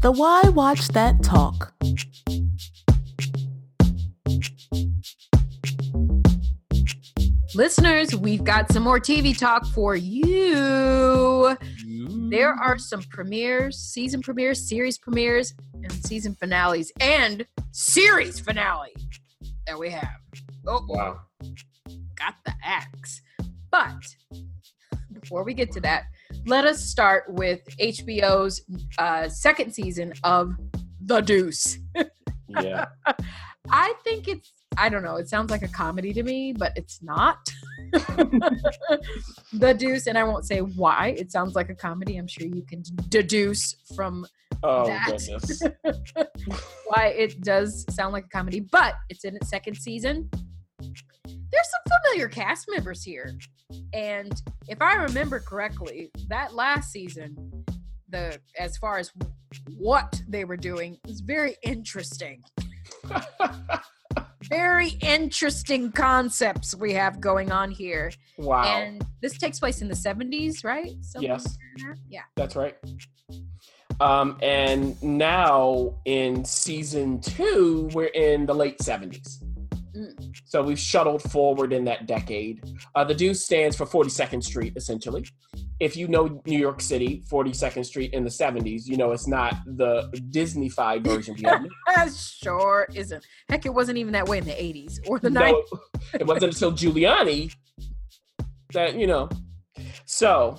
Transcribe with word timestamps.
The 0.00 0.12
Why 0.12 0.42
Watch 0.50 0.88
That 0.88 1.22
Talk. 1.22 1.72
Listeners, 7.54 8.16
we've 8.16 8.42
got 8.42 8.70
some 8.72 8.82
more 8.82 8.98
TV 8.98 9.36
talk 9.36 9.64
for 9.66 9.94
you. 9.94 11.56
There 12.30 12.52
are 12.52 12.78
some 12.78 13.02
premieres, 13.02 13.78
season 13.78 14.22
premieres, 14.22 14.68
series 14.68 14.98
premieres, 14.98 15.54
and 15.82 15.92
season 15.92 16.34
finales, 16.34 16.90
and 17.00 17.46
series 17.70 18.40
finale 18.40 18.92
that 19.66 19.78
we 19.78 19.90
have. 19.90 20.08
Oh, 20.66 20.84
Wow. 20.88 21.20
got 22.16 22.34
the 22.44 22.54
axe. 22.64 23.22
But 23.70 24.02
before 25.12 25.44
we 25.44 25.54
get 25.54 25.70
to 25.72 25.80
that, 25.82 26.04
let 26.46 26.64
us 26.64 26.84
start 26.84 27.24
with 27.28 27.60
HBO's 27.80 28.62
uh, 28.98 29.28
second 29.28 29.72
season 29.72 30.12
of 30.24 30.54
The 31.04 31.20
Deuce. 31.20 31.78
Yeah. 32.60 32.86
I 33.70 33.94
think 34.04 34.28
it's 34.28 34.52
I 34.76 34.88
don't 34.88 35.04
know, 35.04 35.16
it 35.16 35.28
sounds 35.28 35.50
like 35.52 35.62
a 35.62 35.68
comedy 35.68 36.12
to 36.12 36.22
me, 36.24 36.52
but 36.52 36.72
it's 36.76 37.00
not. 37.02 37.38
the 37.92 39.74
Deuce, 39.78 40.08
and 40.08 40.18
I 40.18 40.24
won't 40.24 40.44
say 40.44 40.58
why. 40.62 41.14
It 41.16 41.30
sounds 41.30 41.54
like 41.54 41.68
a 41.70 41.76
comedy. 41.76 42.16
I'm 42.16 42.26
sure 42.26 42.46
you 42.46 42.62
can 42.62 42.82
deduce 43.08 43.76
from 43.94 44.26
Oh 44.64 44.86
That. 44.86 45.06
goodness. 45.06 45.62
why 46.86 47.06
it 47.08 47.40
does 47.42 47.84
sound 47.94 48.12
like 48.12 48.24
a 48.24 48.28
comedy, 48.28 48.60
but 48.60 48.94
it's 49.08 49.24
in 49.24 49.36
its 49.36 49.48
second 49.48 49.76
season. 49.76 50.28
There's 51.54 51.70
some 51.70 51.98
familiar 52.02 52.28
cast 52.28 52.66
members 52.68 53.04
here. 53.04 53.38
And 53.92 54.32
if 54.68 54.82
I 54.82 54.94
remember 54.94 55.38
correctly, 55.38 56.10
that 56.28 56.52
last 56.54 56.90
season, 56.90 57.64
the 58.08 58.38
as 58.58 58.76
far 58.76 58.98
as 58.98 59.12
what 59.78 60.20
they 60.28 60.44
were 60.44 60.56
doing 60.56 60.98
was 61.06 61.20
very 61.20 61.56
interesting. 61.62 62.42
Very 64.50 64.90
interesting 65.00 65.90
concepts 65.90 66.74
we 66.76 66.92
have 66.92 67.18
going 67.18 67.50
on 67.50 67.70
here. 67.70 68.12
wow. 68.36 68.62
And 68.64 69.02
this 69.22 69.38
takes 69.38 69.58
place 69.58 69.80
in 69.80 69.88
the 69.88 69.94
70s, 69.94 70.62
right? 70.62 70.92
Something 71.00 71.30
Yes. 71.30 71.44
like 71.46 71.96
that? 71.96 72.02
Yeah. 72.10 72.20
That's 72.36 72.54
right. 72.54 72.76
Um, 74.00 74.36
and 74.42 75.02
now 75.02 75.94
in 76.04 76.44
season 76.44 77.22
two, 77.22 77.88
we're 77.94 78.08
in 78.08 78.44
the 78.44 78.54
late 78.54 78.78
70s. 78.80 79.42
Mm. 79.96 80.34
So 80.44 80.62
we've 80.62 80.78
shuttled 80.78 81.22
forward 81.22 81.72
in 81.72 81.84
that 81.84 82.06
decade. 82.06 82.62
Uh, 82.94 83.04
the 83.04 83.14
Deuce 83.14 83.44
stands 83.44 83.76
for 83.76 83.86
42nd 83.86 84.42
Street, 84.42 84.72
essentially. 84.76 85.24
If 85.80 85.96
you 85.96 86.08
know 86.08 86.42
New 86.46 86.58
York 86.58 86.80
City, 86.80 87.22
42nd 87.30 87.84
Street 87.84 88.12
in 88.12 88.24
the 88.24 88.30
70s, 88.30 88.86
you 88.86 88.96
know 88.96 89.12
it's 89.12 89.28
not 89.28 89.54
the 89.66 90.10
Disney-fied 90.30 91.04
version. 91.04 91.34
we 91.36 91.42
have 91.48 91.62
now. 91.62 91.68
That 91.94 92.12
sure 92.12 92.88
isn't. 92.94 93.24
Heck, 93.48 93.66
it 93.66 93.74
wasn't 93.74 93.98
even 93.98 94.12
that 94.12 94.28
way 94.28 94.38
in 94.38 94.44
the 94.44 94.52
80s 94.52 94.98
or 95.08 95.18
the 95.18 95.28
90s. 95.28 95.32
no, 95.72 95.80
it 96.14 96.26
wasn't 96.26 96.54
until 96.54 96.72
Giuliani 96.72 97.52
that 98.72 98.96
you 98.96 99.06
know. 99.06 99.28
So 100.04 100.58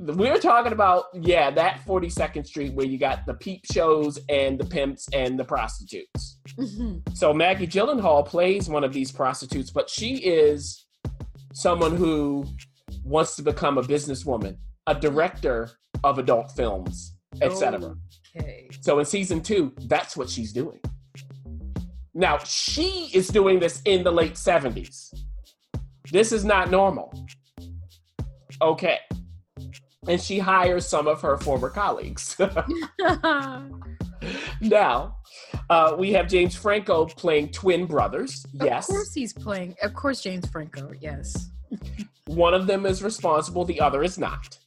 we're 0.00 0.38
talking 0.38 0.72
about 0.72 1.04
yeah, 1.14 1.50
that 1.50 1.80
42nd 1.86 2.46
Street 2.46 2.72
where 2.72 2.86
you 2.86 2.98
got 2.98 3.26
the 3.26 3.34
peep 3.34 3.64
shows 3.70 4.18
and 4.28 4.58
the 4.58 4.64
pimps 4.64 5.06
and 5.12 5.38
the 5.38 5.44
prostitutes. 5.44 6.38
Mhm. 6.58 7.16
So 7.16 7.34
Maggie 7.34 7.66
Gyllenhaal 7.66 8.26
plays 8.26 8.68
one 8.68 8.82
of 8.82 8.92
these 8.92 9.12
prostitutes, 9.12 9.70
but 9.70 9.90
she 9.90 10.16
is 10.16 10.86
someone 11.52 11.96
who 11.96 12.46
wants 13.04 13.36
to 13.36 13.42
become 13.42 13.76
a 13.76 13.82
businesswoman, 13.82 14.56
a 14.86 14.94
director 14.94 15.70
of 16.02 16.18
adult 16.18 16.50
films, 16.52 17.14
etc. 17.42 17.94
Okay. 18.36 18.68
So 18.80 18.98
in 18.98 19.04
season 19.04 19.42
two, 19.42 19.72
that's 19.82 20.16
what 20.16 20.30
she's 20.30 20.52
doing. 20.52 20.80
Now, 22.14 22.38
she 22.38 23.10
is 23.12 23.28
doing 23.28 23.60
this 23.60 23.82
in 23.84 24.02
the 24.02 24.10
late 24.10 24.34
70s. 24.34 25.12
This 26.10 26.32
is 26.32 26.44
not 26.44 26.70
normal. 26.70 27.12
Okay. 28.60 28.98
And 30.10 30.20
she 30.20 30.40
hires 30.40 30.88
some 30.88 31.06
of 31.06 31.22
her 31.22 31.36
former 31.36 31.70
colleagues. 31.70 32.36
now, 34.60 35.16
uh, 35.70 35.94
we 35.96 36.10
have 36.12 36.26
James 36.26 36.56
Franco 36.56 37.06
playing 37.06 37.52
twin 37.52 37.86
brothers. 37.86 38.44
Yes. 38.52 38.88
Of 38.88 38.96
course 38.96 39.14
he's 39.14 39.32
playing. 39.32 39.76
Of 39.82 39.94
course, 39.94 40.20
James 40.20 40.48
Franco. 40.48 40.90
Yes. 41.00 41.50
One 42.26 42.54
of 42.54 42.66
them 42.66 42.86
is 42.86 43.04
responsible, 43.04 43.64
the 43.64 43.80
other 43.80 44.02
is 44.02 44.18
not. 44.18 44.58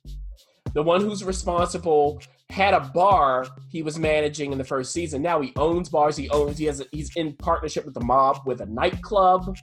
The 0.74 0.82
one 0.82 1.02
who's 1.02 1.26
responsible 1.26 2.22
had 2.50 2.74
a 2.74 2.80
bar 2.80 3.46
he 3.68 3.84
was 3.84 4.00
managing 4.00 4.54
in 4.54 4.58
the 4.58 4.64
first 4.64 4.94
season. 4.94 5.22
Now 5.22 5.42
he 5.42 5.52
owns 5.58 5.90
bars. 5.90 6.16
He 6.16 6.30
owns. 6.30 6.58
He 6.58 6.66
has. 6.66 6.80
A, 6.80 6.86
he's 6.94 7.14
in 7.18 7.34
partnership 7.34 7.84
with 7.84 7.96
the 7.96 8.06
mob 8.06 8.38
with 8.46 8.62
a 8.62 8.66
nightclub. 8.66 9.58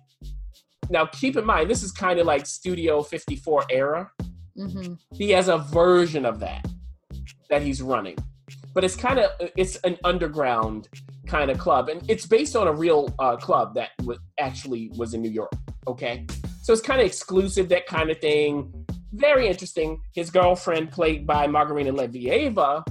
Now 0.90 1.06
keep 1.06 1.38
in 1.38 1.46
mind, 1.46 1.70
this 1.70 1.82
is 1.82 1.90
kind 1.90 2.20
of 2.20 2.26
like 2.26 2.44
Studio 2.44 3.02
54 3.02 3.64
era. 3.70 4.10
Hmm 4.56 4.94
He 5.12 5.30
has 5.30 5.48
a 5.48 5.58
version 5.58 6.24
of 6.24 6.40
that 6.40 6.66
that 7.48 7.62
he's 7.62 7.82
running, 7.82 8.16
but 8.74 8.84
it's 8.84 8.96
kind 8.96 9.18
of 9.18 9.30
it's 9.56 9.76
an 9.76 9.98
underground 10.04 10.88
kind 11.26 11.50
of 11.50 11.58
club, 11.58 11.88
and 11.88 12.02
it's 12.08 12.26
based 12.26 12.56
on 12.56 12.68
a 12.68 12.72
real 12.72 13.12
uh, 13.18 13.36
club 13.36 13.74
that 13.74 13.90
w- 13.98 14.18
actually 14.38 14.90
was 14.96 15.14
in 15.14 15.22
New 15.22 15.30
York. 15.30 15.52
Okay, 15.86 16.26
so 16.62 16.72
it's 16.72 16.82
kind 16.82 17.00
of 17.00 17.06
exclusive, 17.06 17.68
that 17.70 17.86
kind 17.86 18.10
of 18.10 18.18
thing. 18.18 18.72
Very 19.12 19.48
interesting. 19.48 20.00
His 20.14 20.30
girlfriend, 20.30 20.92
played 20.92 21.26
by 21.26 21.48
Margarita 21.48 21.92
Levieva, 21.92 22.84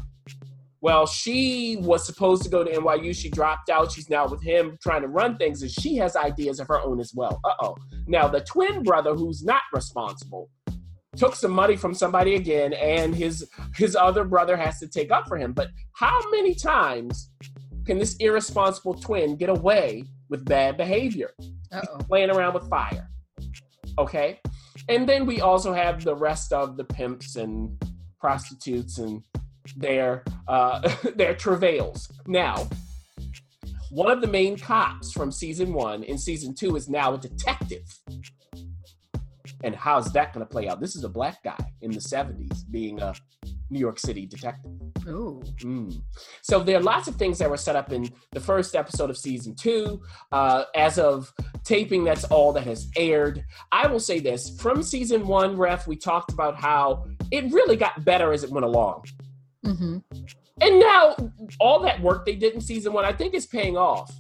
well, 0.81 1.06
she 1.06 1.78
was 1.81 2.06
supposed 2.06 2.44
to 2.44 2.50
go 2.50 2.64
to 2.64 2.72
NYU. 2.72 3.14
She 3.16 3.30
dropped 3.30 3.69
out. 3.69 3.92
She's 3.92 4.09
now 4.09 4.28
with 4.28 4.42
him 4.42 4.78
trying 4.81 5.02
to 5.02 5.09
run 5.09 5.38
things, 5.38 5.62
and 5.62 5.69
she 5.69 5.98
has 5.98 6.16
ideas 6.16 6.59
of 6.59 6.68
her 6.68 6.80
own 6.80 7.00
as 7.00 7.14
well. 7.14 7.40
Uh 7.44 7.53
oh. 7.62 7.75
Now, 8.08 8.28
the 8.28 8.42
twin 8.42 8.84
brother, 8.84 9.14
who's 9.14 9.44
not 9.44 9.62
responsible, 9.74 10.50
took 11.19 11.35
some 11.35 11.52
money 11.52 11.75
from 11.75 11.94
somebody 11.94 12.35
again, 12.35 12.74
and 12.74 13.13
his 13.13 13.47
his 13.75 13.96
other 13.96 14.24
brother 14.24 14.57
has 14.57 14.80
to 14.80 14.88
take 14.88 15.12
up 15.12 15.28
for 15.28 15.38
him. 15.38 15.53
But 15.53 15.68
how 15.94 16.18
many 16.31 16.56
times 16.56 17.30
can 17.85 18.00
this 18.00 18.16
irresponsible 18.16 18.96
twin 18.96 19.35
get 19.35 19.50
away 19.50 20.06
with 20.30 20.46
bad 20.46 20.78
behavior? 20.78 21.31
Playing 22.07 22.31
around 22.31 22.53
with 22.53 22.69
fire. 22.69 23.09
Okay. 23.97 24.40
And 24.88 25.07
then 25.07 25.25
we 25.25 25.41
also 25.41 25.74
have 25.74 26.03
the 26.03 26.16
rest 26.16 26.53
of 26.53 26.78
the 26.78 26.84
pimps 26.84 27.36
and 27.36 27.78
prostitutes 28.19 28.97
and 28.97 29.22
their 29.75 30.24
uh, 30.47 30.90
their 31.16 31.36
travails. 31.36 32.09
Now, 32.25 32.68
one 33.91 34.09
of 34.09 34.22
the 34.22 34.28
main 34.28 34.57
cops 34.57 35.12
from 35.12 35.31
season 35.31 35.74
one 35.74 36.03
in 36.03 36.18
season 36.18 36.56
two 36.56 36.75
is 36.75 36.90
now 36.90 37.13
a 37.13 37.18
detective. 37.18 37.84
And 39.64 39.75
how's 39.75 40.12
that 40.14 40.34
going 40.34 40.46
to 40.46 40.50
play 40.50 40.68
out? 40.68 40.80
This 40.80 40.96
is 40.96 41.03
a 41.03 41.09
black 41.09 41.44
guy 41.44 41.58
in 41.81 41.92
the 41.92 42.00
70s 42.00 42.70
being 42.72 43.02
a 43.02 43.14
New 43.70 43.80
York 43.80 44.00
City 44.00 44.25
detective. 44.25 44.72
Ooh. 45.08 45.42
Mm. 45.62 46.02
So 46.42 46.64
there 46.64 46.78
are 46.78 46.81
lots 46.81 47.08
of 47.08 47.16
things 47.16 47.38
that 47.40 47.50
were 47.50 47.58
set 47.58 47.75
up 47.75 47.92
in 47.92 48.09
the 48.31 48.40
first 48.40 48.75
episode 48.75 49.09
of 49.09 49.18
season 49.18 49.56
two. 49.56 50.02
Uh, 50.31 50.66
as 50.75 50.98
of 50.98 51.31
taping, 51.64 52.03
that's 52.03 52.24
all 52.25 52.53
that 52.53 52.64
has 52.64 52.90
aired. 52.96 53.44
I 53.72 53.88
will 53.88 54.00
say 54.00 54.19
this 54.19 54.59
from 54.59 54.81
season 54.81 55.28
one, 55.28 55.58
Ref, 55.58 55.88
we 55.88 55.96
talked 55.96 56.31
about 56.31 56.59
how 56.59 57.06
it 57.31 57.52
really 57.52 57.75
got 57.75 58.03
better 58.06 58.31
as 58.34 58.44
it 58.44 58.50
went 58.50 58.66
along. 58.66 59.06
hmm 59.64 59.98
And 60.62 60.80
now 60.80 61.16
all 61.59 61.80
that 61.81 62.02
work 62.02 62.25
they 62.25 62.36
did 62.36 62.53
in 62.53 62.62
season 62.62 62.94
one, 62.94 63.06
I 63.06 63.14
think 63.14 63.34
is 63.34 63.46
paying 63.46 63.78
off. 63.78 64.12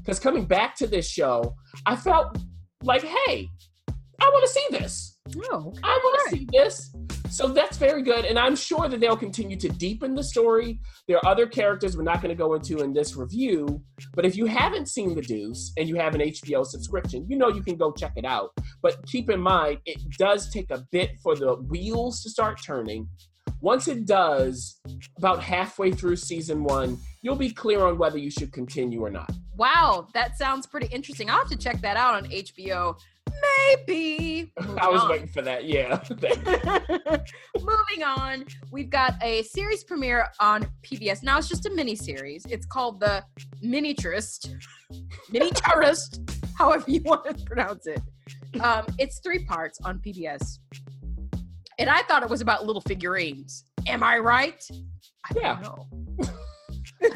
Because 0.00 0.18
coming 0.18 0.44
back 0.44 0.74
to 0.76 0.86
this 0.86 1.08
show, 1.08 1.54
I 1.86 1.96
felt 1.96 2.38
like, 2.82 3.02
hey, 3.02 3.48
I 4.24 4.30
want 4.32 4.44
to 4.46 4.50
see 4.50 4.66
this. 4.70 5.18
Oh. 5.52 5.68
okay. 5.68 5.80
I 5.82 6.00
want 6.02 6.20
Right. 6.26 6.30
to 6.32 6.36
see 6.38 6.48
this. 6.52 6.94
So 7.30 7.48
that's 7.48 7.76
very 7.76 8.02
good. 8.02 8.24
And 8.24 8.38
I'm 8.38 8.54
sure 8.56 8.88
that 8.88 9.00
they'll 9.00 9.16
continue 9.16 9.56
to 9.58 9.68
deepen 9.68 10.14
the 10.14 10.22
story. 10.22 10.78
There 11.08 11.16
are 11.18 11.26
other 11.26 11.46
characters 11.46 11.96
we're 11.96 12.04
not 12.04 12.22
going 12.22 12.28
to 12.28 12.34
go 12.40 12.54
into 12.54 12.78
in 12.78 12.92
this 12.92 13.16
review. 13.16 13.82
But 14.14 14.24
if 14.24 14.36
you 14.36 14.46
haven't 14.46 14.88
seen 14.88 15.14
The 15.14 15.22
Deuce 15.22 15.72
and 15.76 15.88
you 15.88 15.96
have 15.96 16.14
an 16.14 16.20
HBO 16.20 16.64
subscription, 16.64 17.26
you 17.28 17.36
know 17.36 17.48
you 17.48 17.62
can 17.62 17.76
go 17.76 17.92
check 17.92 18.12
it 18.16 18.24
out. 18.24 18.50
But 18.82 19.04
keep 19.06 19.28
in 19.30 19.40
mind, 19.40 19.78
it 19.84 19.98
does 20.18 20.48
take 20.50 20.70
a 20.70 20.84
bit 20.92 21.18
for 21.22 21.34
the 21.34 21.54
wheels 21.56 22.22
to 22.22 22.30
start 22.30 22.60
turning. 22.64 23.08
Once 23.60 23.88
it 23.88 24.06
does, 24.06 24.78
about 25.16 25.42
halfway 25.42 25.90
through 25.90 26.16
season 26.16 26.62
one, 26.64 26.98
you'll 27.22 27.34
be 27.34 27.50
clear 27.50 27.84
on 27.84 27.96
whether 27.98 28.18
you 28.18 28.30
should 28.30 28.52
continue 28.52 29.02
or 29.02 29.10
not. 29.10 29.30
Wow, 29.56 30.08
that 30.12 30.36
sounds 30.36 30.66
pretty 30.66 30.86
interesting. 30.88 31.30
I'll 31.30 31.38
have 31.38 31.48
to 31.48 31.56
check 31.56 31.80
that 31.80 31.96
out 31.96 32.14
on 32.14 32.24
HBO. 32.30 32.96
Maybe. 33.42 34.52
I 34.78 34.88
was 34.88 35.02
on. 35.02 35.10
waiting 35.10 35.28
for 35.28 35.42
that. 35.42 35.64
Yeah. 35.64 36.00
Moving 37.60 38.02
on, 38.04 38.44
we've 38.70 38.90
got 38.90 39.14
a 39.22 39.42
series 39.42 39.84
premiere 39.84 40.28
on 40.40 40.66
PBS. 40.82 41.22
Now 41.22 41.38
it's 41.38 41.48
just 41.48 41.66
a 41.66 41.70
mini 41.70 41.94
series. 41.96 42.44
It's 42.48 42.66
called 42.66 43.00
The 43.00 43.24
Miniaturist, 43.64 44.54
Miniaturist, 45.32 46.46
however 46.58 46.84
you 46.88 47.00
want 47.04 47.24
to 47.38 47.44
pronounce 47.44 47.86
it. 47.86 48.00
Um, 48.60 48.84
it's 48.98 49.18
three 49.20 49.44
parts 49.44 49.78
on 49.84 49.98
PBS. 49.98 50.58
And 51.78 51.90
I 51.90 52.02
thought 52.02 52.22
it 52.22 52.30
was 52.30 52.40
about 52.40 52.64
little 52.66 52.82
figurines. 52.82 53.64
Am 53.88 54.02
I 54.02 54.18
right? 54.18 54.62
I 55.24 55.32
Yeah. 55.40 55.60
don't 55.62 56.18
know. 56.18 56.28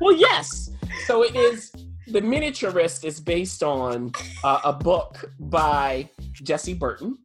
Well, 0.00 0.16
yes. 0.16 0.70
So 1.06 1.22
it 1.22 1.34
is. 1.36 1.70
The 2.14 2.20
miniaturist 2.20 3.04
is 3.04 3.18
based 3.18 3.64
on 3.64 4.12
uh, 4.44 4.60
a 4.62 4.72
book 4.72 5.32
by 5.40 6.08
Jessie 6.30 6.72
Burton. 6.72 7.18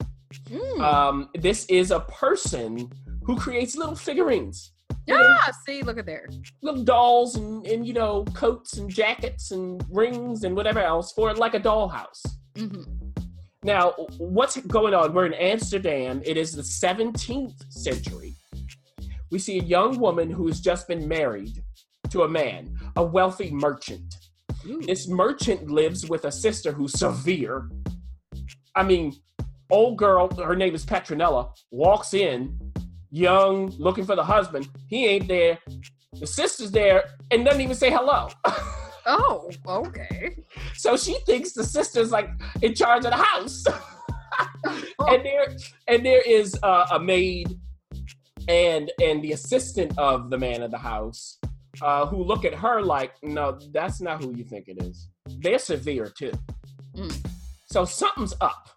Mm. 0.49 0.81
Um, 0.81 1.29
this 1.35 1.65
is 1.65 1.91
a 1.91 1.99
person 1.99 2.89
who 3.21 3.37
creates 3.37 3.75
little 3.75 3.93
figurines, 3.93 4.71
ah, 5.11 5.51
see, 5.63 5.83
look 5.83 5.99
at 5.99 6.07
there. 6.07 6.27
little 6.63 6.83
dolls, 6.83 7.35
and, 7.35 7.67
and 7.67 7.85
you 7.85 7.93
know 7.93 8.25
coats 8.33 8.77
and 8.77 8.89
jackets 8.89 9.51
and 9.51 9.85
rings 9.91 10.43
and 10.43 10.55
whatever 10.55 10.79
else 10.79 11.11
for 11.11 11.35
like 11.35 11.53
a 11.53 11.59
dollhouse. 11.59 12.25
hmm 12.57 12.81
Now, 13.61 13.91
what's 14.17 14.57
going 14.57 14.95
on? 14.95 15.13
We're 15.13 15.27
in 15.27 15.35
Amsterdam. 15.35 16.23
It 16.25 16.35
is 16.35 16.53
the 16.53 16.63
17th 16.63 17.71
century. 17.71 18.33
We 19.29 19.37
see 19.37 19.59
a 19.59 19.63
young 19.63 19.99
woman 19.99 20.31
who 20.31 20.47
has 20.47 20.59
just 20.59 20.87
been 20.87 21.07
married 21.07 21.63
to 22.09 22.23
a 22.23 22.27
man, 22.27 22.75
a 22.95 23.03
wealthy 23.03 23.51
merchant. 23.51 24.15
This 24.63 25.07
merchant 25.07 25.69
lives 25.69 26.09
with 26.09 26.25
a 26.25 26.31
sister 26.31 26.71
who's 26.71 26.97
severe. 26.97 27.69
I 28.75 28.83
mean, 28.83 29.13
old 29.69 29.97
girl, 29.97 30.29
her 30.35 30.55
name 30.55 30.75
is 30.75 30.85
Petronella, 30.85 31.51
walks 31.71 32.13
in, 32.13 32.59
young, 33.11 33.69
looking 33.77 34.05
for 34.05 34.15
the 34.15 34.23
husband. 34.23 34.67
He 34.87 35.07
ain't 35.07 35.27
there. 35.27 35.59
The 36.19 36.27
sister's 36.27 36.71
there 36.71 37.03
and 37.31 37.45
doesn't 37.45 37.61
even 37.61 37.75
say 37.75 37.89
hello. 37.89 38.29
Oh, 39.11 39.49
okay. 39.65 40.43
so 40.75 40.95
she 40.95 41.17
thinks 41.25 41.53
the 41.53 41.63
sister's 41.63 42.11
like 42.11 42.29
in 42.61 42.75
charge 42.75 43.05
of 43.05 43.11
the 43.11 43.17
house. 43.17 43.63
and 45.07 45.25
there 45.25 45.55
and 45.87 46.05
there 46.05 46.21
is 46.21 46.55
uh, 46.61 46.85
a 46.91 46.99
maid 46.99 47.59
and 48.47 48.91
and 49.01 49.23
the 49.23 49.31
assistant 49.31 49.97
of 49.97 50.29
the 50.29 50.37
man 50.37 50.61
of 50.61 50.69
the 50.69 50.77
house 50.77 51.38
uh, 51.81 52.05
who 52.05 52.23
look 52.23 52.45
at 52.45 52.53
her 52.53 52.81
like 52.81 53.13
no 53.23 53.57
that's 53.71 54.01
not 54.01 54.23
who 54.23 54.35
you 54.35 54.43
think 54.43 54.67
it 54.67 54.81
is 54.83 55.09
they're 55.39 55.59
severe 55.59 56.07
too 56.17 56.31
Mm. 56.95 57.25
so 57.67 57.85
something's 57.85 58.33
up 58.41 58.69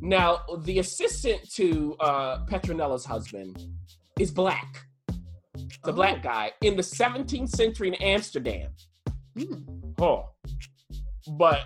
now 0.00 0.40
the 0.64 0.80
assistant 0.80 1.40
to 1.52 1.94
uh, 2.00 2.44
petronella's 2.46 3.04
husband 3.04 3.56
is 4.18 4.30
black 4.30 4.84
the 5.84 5.90
Oh. 5.90 5.92
black 5.92 6.22
guy 6.22 6.52
in 6.62 6.76
the 6.76 6.82
17th 6.82 7.48
century 7.50 7.88
in 7.88 7.94
amsterdam 7.94 8.70
Mm. 9.36 9.94
Oh. 10.00 10.30
But 11.32 11.60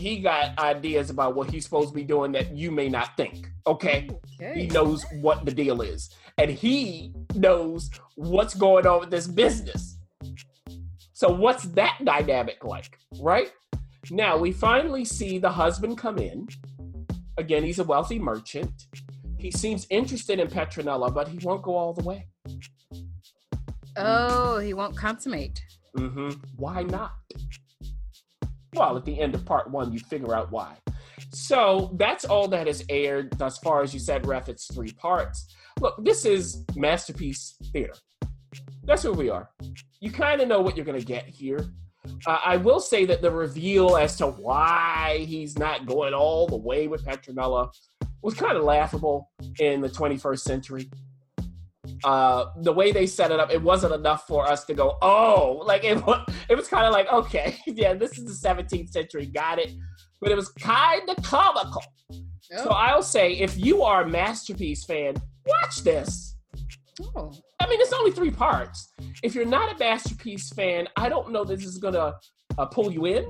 he 0.00 0.18
got 0.20 0.58
ideas 0.58 1.10
about 1.10 1.36
what 1.36 1.50
he's 1.50 1.64
supposed 1.64 1.90
to 1.90 1.94
be 1.94 2.02
doing 2.02 2.32
that 2.32 2.56
you 2.56 2.70
may 2.70 2.88
not 2.88 3.16
think. 3.16 3.50
Okay. 3.66 4.08
He 4.54 4.66
knows 4.66 5.04
what 5.20 5.44
the 5.44 5.52
deal 5.52 5.82
is. 5.82 6.10
And 6.38 6.50
he 6.50 7.12
knows 7.34 7.90
what's 8.14 8.54
going 8.54 8.86
on 8.86 9.00
with 9.00 9.10
this 9.10 9.26
business. 9.26 9.98
So 11.12 11.30
what's 11.30 11.64
that 11.64 11.98
dynamic 12.02 12.64
like? 12.64 12.98
Right? 13.20 13.52
Now 14.10 14.38
we 14.38 14.52
finally 14.52 15.04
see 15.04 15.38
the 15.38 15.50
husband 15.50 15.98
come 15.98 16.18
in. 16.18 16.48
Again, 17.36 17.62
he's 17.62 17.78
a 17.78 17.84
wealthy 17.84 18.18
merchant. 18.18 18.86
He 19.38 19.50
seems 19.50 19.86
interested 19.90 20.40
in 20.40 20.48
Petronella, 20.48 21.14
but 21.14 21.28
he 21.28 21.38
won't 21.38 21.62
go 21.62 21.76
all 21.76 21.92
the 21.92 22.04
way. 22.04 22.26
Oh, 23.96 24.58
he 24.58 24.72
won't 24.72 24.96
consummate. 24.96 25.62
Mm-hmm. 25.96 26.30
Why 26.56 26.84
not? 26.84 27.12
Well, 28.74 28.96
at 28.96 29.04
the 29.04 29.20
end 29.20 29.34
of 29.34 29.44
part 29.44 29.70
one, 29.70 29.92
you 29.92 29.98
figure 29.98 30.34
out 30.34 30.50
why. 30.50 30.76
So 31.32 31.90
that's 31.94 32.24
all 32.24 32.48
that 32.48 32.68
is 32.68 32.84
aired 32.88 33.36
thus 33.38 33.58
far. 33.58 33.82
As 33.82 33.92
you 33.92 34.00
said, 34.00 34.26
Ref, 34.26 34.48
it's 34.48 34.72
three 34.72 34.92
parts. 34.92 35.54
Look, 35.80 36.02
this 36.04 36.24
is 36.24 36.64
Masterpiece 36.76 37.56
Theater. 37.72 37.94
That's 38.84 39.02
who 39.02 39.12
we 39.12 39.30
are. 39.30 39.50
You 40.00 40.10
kind 40.10 40.40
of 40.40 40.48
know 40.48 40.60
what 40.60 40.76
you're 40.76 40.86
going 40.86 40.98
to 40.98 41.06
get 41.06 41.26
here. 41.26 41.66
Uh, 42.26 42.38
I 42.44 42.56
will 42.56 42.80
say 42.80 43.04
that 43.04 43.22
the 43.22 43.30
reveal 43.30 43.96
as 43.96 44.16
to 44.16 44.28
why 44.28 45.24
he's 45.28 45.58
not 45.58 45.86
going 45.86 46.14
all 46.14 46.46
the 46.46 46.56
way 46.56 46.88
with 46.88 47.04
Petronella 47.04 47.70
was 48.22 48.34
kind 48.34 48.56
of 48.56 48.64
laughable 48.64 49.30
in 49.58 49.80
the 49.80 49.88
21st 49.88 50.40
century 50.40 50.90
uh 52.04 52.46
the 52.62 52.72
way 52.72 52.92
they 52.92 53.06
set 53.06 53.30
it 53.30 53.38
up 53.40 53.50
it 53.50 53.62
wasn't 53.62 53.92
enough 53.92 54.26
for 54.26 54.46
us 54.46 54.64
to 54.64 54.74
go 54.74 54.96
oh 55.02 55.62
like 55.66 55.84
it 55.84 56.04
was 56.06 56.20
it 56.48 56.56
was 56.56 56.68
kind 56.68 56.86
of 56.86 56.92
like 56.92 57.10
okay 57.12 57.58
yeah 57.66 57.92
this 57.94 58.18
is 58.18 58.24
the 58.42 58.48
17th 58.48 58.90
century 58.90 59.26
got 59.26 59.58
it. 59.58 59.72
But 60.20 60.30
it 60.32 60.36
was 60.36 60.50
kind 60.50 61.08
of 61.08 61.16
comical 61.24 61.82
so 62.56 62.66
Oh. 62.68 62.70
i'll 62.70 63.02
say 63.02 63.32
if 63.32 63.56
you 63.58 63.82
are 63.82 64.02
a 64.02 64.08
masterpiece 64.08 64.84
fan 64.84 65.14
watch 65.46 65.82
this. 65.82 66.36
Oh. 67.16 67.30
i 67.60 67.66
mean 67.68 67.80
it's 67.80 67.92
only 67.92 68.10
three 68.12 68.30
parts. 68.30 68.92
If 69.22 69.34
you're 69.34 69.46
not 69.46 69.74
a 69.74 69.78
masterpiece 69.78 70.50
fan 70.50 70.88
i 70.96 71.08
don't 71.08 71.30
know 71.32 71.44
this 71.44 71.64
is 71.64 71.78
gonna 71.78 72.14
uh, 72.58 72.66
pull 72.66 72.90
you 72.92 73.06
in 73.06 73.24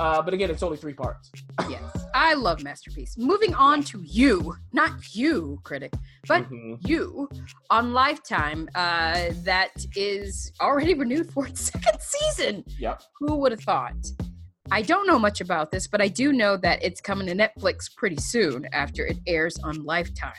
uh, 0.00 0.22
but 0.22 0.32
again 0.34 0.50
it's 0.50 0.62
only 0.62 0.76
three 0.76 0.94
parts 0.94 1.30
Yes. 1.68 1.82
I 2.14 2.34
love 2.34 2.62
Masterpiece. 2.62 3.16
Moving 3.18 3.52
on 3.54 3.82
to 3.84 4.00
you, 4.02 4.54
not 4.72 4.92
you, 5.14 5.58
critic, 5.64 5.92
but 6.26 6.48
Mhm. 6.48 6.78
you 6.88 7.28
on 7.70 7.92
Lifetime 7.92 8.68
uh, 8.74 9.30
that 9.44 9.72
is 9.96 10.52
already 10.60 10.94
renewed 10.94 11.30
for 11.32 11.46
its 11.46 11.60
second 11.72 12.00
season. 12.00 12.64
yep 12.78 13.02
Who 13.18 13.36
would 13.36 13.52
have 13.52 13.60
thought? 13.62 13.96
I 14.70 14.82
don't 14.82 15.06
know 15.06 15.18
much 15.18 15.40
about 15.40 15.70
this, 15.70 15.86
but 15.86 16.00
I 16.00 16.08
do 16.08 16.32
know 16.32 16.56
that 16.58 16.82
it's 16.82 17.00
coming 17.00 17.26
to 17.26 17.34
Netflix 17.34 17.94
pretty 17.94 18.16
soon 18.16 18.66
after 18.72 19.04
it 19.06 19.18
airs 19.26 19.58
on 19.60 19.84
Lifetime. 19.84 20.34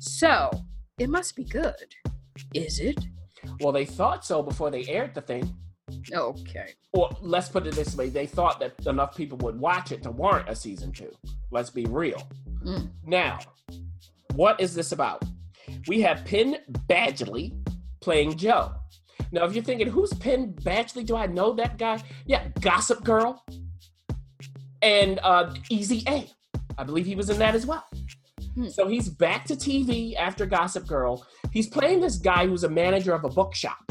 So 0.00 0.50
it 0.98 1.08
must 1.10 1.36
be 1.36 1.44
good. 1.44 1.74
Is 2.54 2.80
it? 2.80 2.98
well 3.60 3.72
they 3.72 3.84
thought 3.84 4.24
so 4.24 4.42
before 4.42 4.70
they 4.72 4.84
aired 4.88 5.14
the 5.14 5.20
thing 5.20 5.54
Okay. 6.12 6.72
or 6.92 7.10
let's 7.20 7.48
put 7.48 7.66
it 7.66 7.74
this 7.74 7.96
way 7.96 8.08
they 8.08 8.26
thought 8.26 8.60
that 8.60 8.74
enough 8.86 9.16
people 9.16 9.38
would 9.38 9.58
watch 9.58 9.92
it 9.92 10.02
to 10.02 10.10
warrant 10.10 10.48
a 10.48 10.54
season 10.54 10.92
two. 10.92 11.10
Let's 11.50 11.70
be 11.70 11.84
real. 11.86 12.22
Mm. 12.64 12.90
now 13.04 13.38
what 14.34 14.60
is 14.60 14.74
this 14.74 14.92
about? 14.92 15.22
We 15.88 16.00
have 16.02 16.24
penn 16.24 16.58
badgley 16.88 17.54
playing 18.00 18.36
joe. 18.36 18.72
Now 19.32 19.44
if 19.44 19.54
you're 19.54 19.64
thinking 19.64 19.88
who's 19.88 20.12
penn 20.14 20.54
badgley? 20.62 21.04
Do 21.04 21.16
i 21.16 21.26
know 21.26 21.52
that 21.54 21.78
guy? 21.78 22.02
Yeah 22.26 22.48
gossip 22.60 23.04
girl 23.04 23.44
and 24.82 25.18
uh 25.22 25.54
easy 25.70 26.02
a. 26.08 26.28
I 26.78 26.84
believe 26.84 27.06
he 27.06 27.14
was 27.14 27.30
in 27.30 27.38
that 27.38 27.54
as 27.54 27.66
well. 27.66 27.84
Hmm. 28.54 28.68
so 28.68 28.88
he's 28.88 29.08
back 29.08 29.44
to 29.46 29.54
tv 29.54 30.16
after 30.16 30.46
gossip 30.46 30.86
girl. 30.86 31.26
He's 31.52 31.68
playing 31.68 32.00
this 32.00 32.16
guy 32.16 32.46
who's 32.46 32.64
a 32.64 32.68
manager 32.68 33.14
of 33.14 33.24
a 33.24 33.28
bookshop 33.28 33.85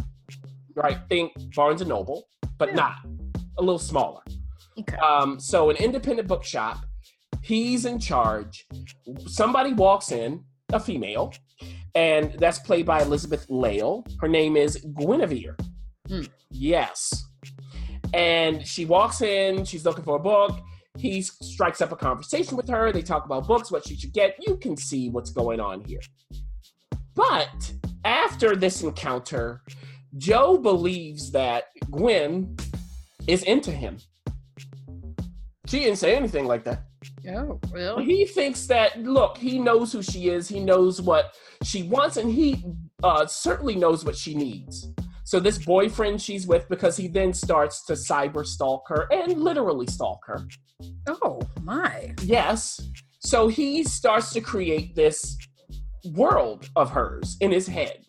right 0.75 0.99
think 1.09 1.31
barnes 1.55 1.81
and 1.81 1.89
noble 1.89 2.27
but 2.57 2.69
Yeah. 2.69 2.75
not 2.75 2.95
a 3.57 3.61
little 3.61 3.79
smaller 3.79 4.21
Okay. 4.79 4.97
um, 4.97 5.39
so 5.39 5.69
an 5.69 5.77
independent 5.77 6.27
bookshop. 6.27 6.85
He's 7.41 7.85
in 7.85 7.97
charge. 7.97 8.65
Somebody 9.25 9.71
walks 9.71 10.11
in, 10.11 10.43
a 10.73 10.79
female, 10.81 11.31
and 11.93 12.33
that's 12.39 12.59
played 12.59 12.85
by 12.85 13.01
Elizabeth 13.01 13.45
Lail. 13.49 14.03
Her 14.19 14.27
name 14.27 14.57
is 14.57 14.75
Guinevere. 14.99 15.55
Hmm. 16.09 16.23
Yes. 16.51 17.23
And 18.13 18.67
she 18.67 18.83
walks 18.83 19.21
in, 19.21 19.63
she's 19.63 19.85
looking 19.85 20.03
for 20.03 20.17
a 20.17 20.19
book. 20.19 20.59
He 20.97 21.21
strikes 21.21 21.79
up 21.81 21.93
a 21.93 21.95
conversation 21.95 22.57
with 22.57 22.67
her. 22.67 22.91
They 22.91 23.01
talk 23.01 23.23
about 23.25 23.47
books, 23.47 23.71
what 23.71 23.87
she 23.87 23.95
should 23.95 24.11
get. 24.11 24.35
You 24.45 24.57
can 24.57 24.75
see 24.75 25.09
what's 25.09 25.29
going 25.31 25.61
on 25.61 25.85
here. 25.85 26.01
But 27.13 27.71
after 28.03 28.55
this 28.57 28.81
encounter, 28.83 29.61
Joe 30.17 30.57
believes 30.57 31.31
that 31.31 31.65
Gwen 31.91 32.55
is 33.27 33.43
into 33.43 33.71
him. 33.71 33.97
She 35.67 35.79
didn't 35.79 35.97
say 35.97 36.15
anything 36.15 36.45
like 36.45 36.63
that. 36.65 36.83
Oh, 37.29 37.59
well. 37.71 37.99
He 37.99 38.25
thinks 38.25 38.67
that, 38.67 39.01
look, 39.01 39.37
he 39.37 39.57
knows 39.59 39.91
who 39.91 40.01
she 40.03 40.29
is. 40.29 40.47
He 40.47 40.59
knows 40.59 41.01
what 41.01 41.35
she 41.63 41.83
wants, 41.83 42.17
and 42.17 42.31
he 42.31 42.63
uh, 43.03 43.25
certainly 43.25 43.75
knows 43.75 44.05
what 44.05 44.15
she 44.15 44.35
needs. 44.35 44.87
So, 45.23 45.39
this 45.39 45.57
boyfriend 45.57 46.21
she's 46.21 46.45
with, 46.45 46.69
because 46.69 46.95
he 46.95 47.07
then 47.07 47.33
starts 47.33 47.83
to 47.85 47.93
cyber 47.93 48.45
stalk 48.45 48.83
her 48.87 49.07
and 49.11 49.41
literally 49.41 49.87
stalk 49.87 50.19
her. 50.27 50.47
Oh, 51.07 51.41
my. 51.63 52.13
Yes. 52.21 52.79
So, 53.19 53.47
he 53.47 53.83
starts 53.83 54.31
to 54.33 54.41
create 54.41 54.95
this 54.95 55.35
world 56.11 56.69
of 56.75 56.91
hers 56.91 57.37
in 57.41 57.51
his 57.51 57.67
head. 57.67 58.05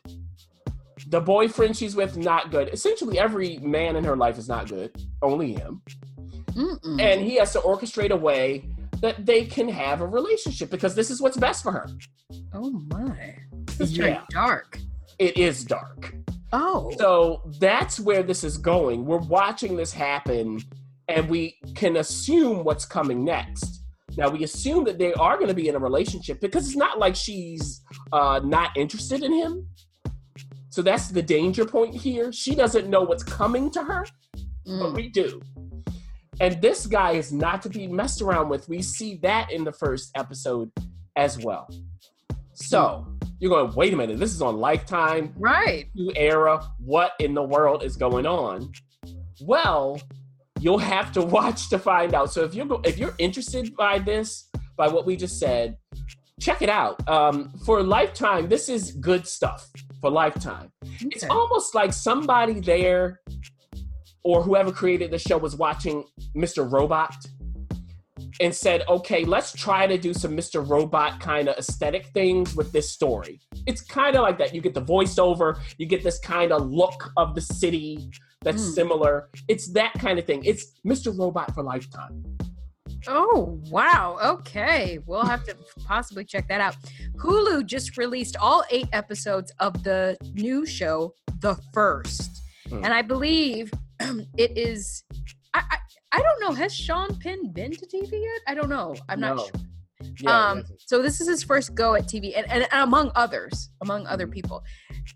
The 1.08 1.20
boyfriend 1.20 1.76
she's 1.76 1.94
with, 1.94 2.16
not 2.16 2.50
good. 2.50 2.68
Essentially, 2.72 3.18
every 3.18 3.58
man 3.58 3.96
in 3.96 4.04
her 4.04 4.16
life 4.16 4.38
is 4.38 4.48
not 4.48 4.68
good, 4.68 4.90
only 5.22 5.52
him. 5.54 5.82
Mm-mm. 6.52 6.98
and 7.00 7.20
he 7.20 7.36
has 7.36 7.52
to 7.52 7.58
orchestrate 7.60 8.10
a 8.10 8.16
way 8.16 8.66
that 9.02 9.26
they 9.26 9.44
can 9.44 9.68
have 9.68 10.00
a 10.00 10.06
relationship 10.06 10.70
because 10.70 10.94
this 10.94 11.10
is 11.10 11.20
what's 11.20 11.36
best 11.36 11.62
for 11.62 11.70
her. 11.70 11.86
oh, 12.54 12.70
my. 12.90 13.36
This 13.66 13.80
is 13.90 13.98
Yeah. 13.98 14.22
dark. 14.30 14.78
It 15.18 15.36
is 15.36 15.64
dark. 15.64 16.14
Oh. 16.52 16.90
So 16.98 17.42
that's 17.60 18.00
where 18.00 18.22
this 18.22 18.42
is 18.42 18.56
going. 18.56 19.04
We're 19.04 19.18
watching 19.18 19.76
this 19.76 19.92
happen 19.92 20.60
and 21.08 21.28
we 21.28 21.56
can 21.74 21.96
assume 21.98 22.64
what's 22.64 22.86
coming 22.86 23.22
next. 23.22 23.82
Now 24.16 24.30
we 24.30 24.42
assume 24.44 24.84
that 24.84 24.98
they 24.98 25.12
are 25.14 25.36
going 25.36 25.48
to 25.48 25.54
be 25.54 25.68
in 25.68 25.74
a 25.74 25.78
relationship 25.78 26.40
because 26.40 26.66
it's 26.66 26.76
not 26.76 26.98
like 26.98 27.14
she's 27.14 27.82
uh, 28.12 28.40
not 28.42 28.74
interested 28.76 29.22
in 29.22 29.32
him. 29.32 29.66
So 30.76 30.82
that's 30.82 31.08
the 31.08 31.22
danger 31.22 31.64
point 31.64 31.94
here. 31.94 32.30
She 32.32 32.54
doesn't 32.54 32.90
know 32.90 33.00
what's 33.00 33.22
coming 33.22 33.70
to 33.70 33.82
her, 33.82 34.04
but 34.66 34.92
Mm. 34.92 34.94
we 34.94 35.08
do. 35.08 35.40
And 36.38 36.60
this 36.60 36.86
guy 36.86 37.12
is 37.12 37.32
not 37.32 37.62
to 37.62 37.70
be 37.70 37.86
messed 37.88 38.20
around 38.20 38.50
with. 38.50 38.68
We 38.68 38.82
see 38.82 39.16
that 39.22 39.50
in 39.50 39.64
the 39.64 39.72
first 39.72 40.10
episode 40.14 40.70
as 41.16 41.42
well. 41.42 41.66
So 42.52 43.06
you're 43.38 43.48
going, 43.48 43.74
wait 43.74 43.94
a 43.94 43.96
minute, 43.96 44.18
this 44.18 44.34
is 44.34 44.42
on 44.42 44.58
Lifetime, 44.58 45.32
Right. 45.38 45.88
new 45.94 46.12
era. 46.14 46.62
What 46.78 47.12
in 47.20 47.32
the 47.32 47.42
world 47.42 47.82
is 47.82 47.96
going 47.96 48.26
on? 48.26 48.70
Well, 49.40 49.98
you'll 50.60 50.76
have 50.76 51.10
to 51.12 51.22
watch 51.36 51.70
to 51.70 51.78
find 51.78 52.12
out. 52.12 52.34
So 52.34 52.44
if 52.44 52.54
you're 52.54 52.66
if 52.84 52.98
you're 52.98 53.14
interested 53.16 53.74
by 53.74 53.98
this, 53.98 54.50
by 54.76 54.88
what 54.88 55.06
we 55.06 55.16
just 55.16 55.38
said, 55.38 55.78
check 56.40 56.62
it 56.62 56.68
out. 56.68 57.06
Um, 57.08 57.52
for 57.64 57.82
Lifetime, 57.82 58.48
this 58.48 58.68
is 58.68 58.92
good 58.92 59.26
stuff 59.26 59.68
for 60.00 60.10
Lifetime. 60.10 60.70
It's 61.00 61.24
almost 61.24 61.74
like 61.74 61.92
somebody 61.92 62.60
there 62.60 63.20
or 64.24 64.42
whoever 64.42 64.72
created 64.72 65.10
the 65.10 65.18
show 65.18 65.38
was 65.38 65.56
watching 65.56 66.04
Mr. 66.36 66.70
Robot 66.70 67.14
and 68.40 68.54
said, 68.54 68.82
okay, 68.88 69.24
let's 69.24 69.52
try 69.52 69.86
to 69.86 69.96
do 69.96 70.12
some 70.12 70.36
Mr. 70.36 70.66
Robot 70.68 71.20
kind 71.20 71.48
of 71.48 71.56
aesthetic 71.56 72.06
things 72.08 72.54
with 72.54 72.70
this 72.72 72.90
story. 72.90 73.40
It's 73.66 73.80
kind 73.80 74.14
of 74.14 74.22
like 74.22 74.36
that. 74.38 74.54
You 74.54 74.60
get 74.60 74.74
the 74.74 74.82
voiceover, 74.82 75.58
you 75.78 75.86
get 75.86 76.02
this 76.02 76.18
kind 76.18 76.52
of 76.52 76.68
look 76.70 77.12
of 77.16 77.34
the 77.34 77.40
city 77.40 78.10
that's 78.42 78.62
Hmm. 78.62 78.70
similar. 78.72 79.30
It's 79.48 79.72
that 79.72 79.94
kind 79.94 80.18
of 80.18 80.26
thing. 80.26 80.44
It's 80.44 80.72
Mr. 80.86 81.16
Robot 81.18 81.54
for 81.54 81.62
Lifetime. 81.62 82.35
Oh, 83.08 83.60
wow. 83.70 84.18
Okay. 84.22 84.98
We'll 85.06 85.24
have 85.24 85.44
to 85.44 85.56
possibly 85.84 86.24
check 86.24 86.48
that 86.48 86.60
out. 86.60 86.76
Hulu 87.16 87.66
just 87.66 87.96
released 87.96 88.36
all 88.40 88.64
eight 88.70 88.88
episodes 88.92 89.52
of 89.60 89.82
the 89.82 90.16
new 90.34 90.66
show, 90.66 91.14
The 91.40 91.56
First. 91.72 92.42
Hmm. 92.68 92.84
And 92.84 92.92
I 92.92 93.02
believe 93.02 93.72
it 94.00 94.56
is. 94.58 95.04
I, 95.54 95.62
I, 95.70 95.76
I 96.12 96.22
don't 96.22 96.40
know. 96.40 96.52
Has 96.52 96.74
Sean 96.74 97.14
Penn 97.20 97.52
been 97.52 97.72
to 97.72 97.86
TV 97.86 98.10
yet? 98.12 98.40
I 98.46 98.54
don't 98.54 98.68
know. 98.68 98.94
I'm 99.08 99.20
not 99.20 99.36
No. 99.36 99.44
sure. 99.44 99.52
Yeah, 100.20 100.50
um, 100.50 100.64
so 100.78 101.00
this 101.00 101.22
is 101.22 101.28
his 101.28 101.42
first 101.42 101.74
go 101.74 101.94
at 101.94 102.04
TV, 102.04 102.36
and, 102.36 102.46
and, 102.50 102.62
and 102.70 102.82
among 102.82 103.12
others, 103.14 103.70
among 103.82 104.06
other 104.06 104.26
people, 104.26 104.62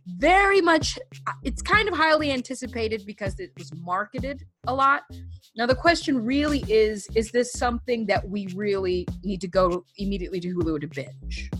very 0.06 0.60
much. 0.60 0.98
It's 1.42 1.62
kind 1.62 1.88
of 1.88 1.94
highly 1.94 2.30
anticipated 2.30 3.02
because 3.06 3.38
it 3.38 3.50
was 3.56 3.72
marketed 3.74 4.44
a 4.66 4.74
lot. 4.74 5.02
Now 5.56 5.66
the 5.66 5.74
question 5.74 6.24
really 6.24 6.64
is: 6.68 7.08
Is 7.14 7.30
this 7.30 7.52
something 7.52 8.06
that 8.06 8.28
we 8.28 8.48
really 8.54 9.06
need 9.22 9.40
to 9.40 9.48
go 9.48 9.84
immediately 9.96 10.40
to 10.40 10.54
Hulu 10.54 10.80
to 10.80 10.86
binge? 10.86 11.50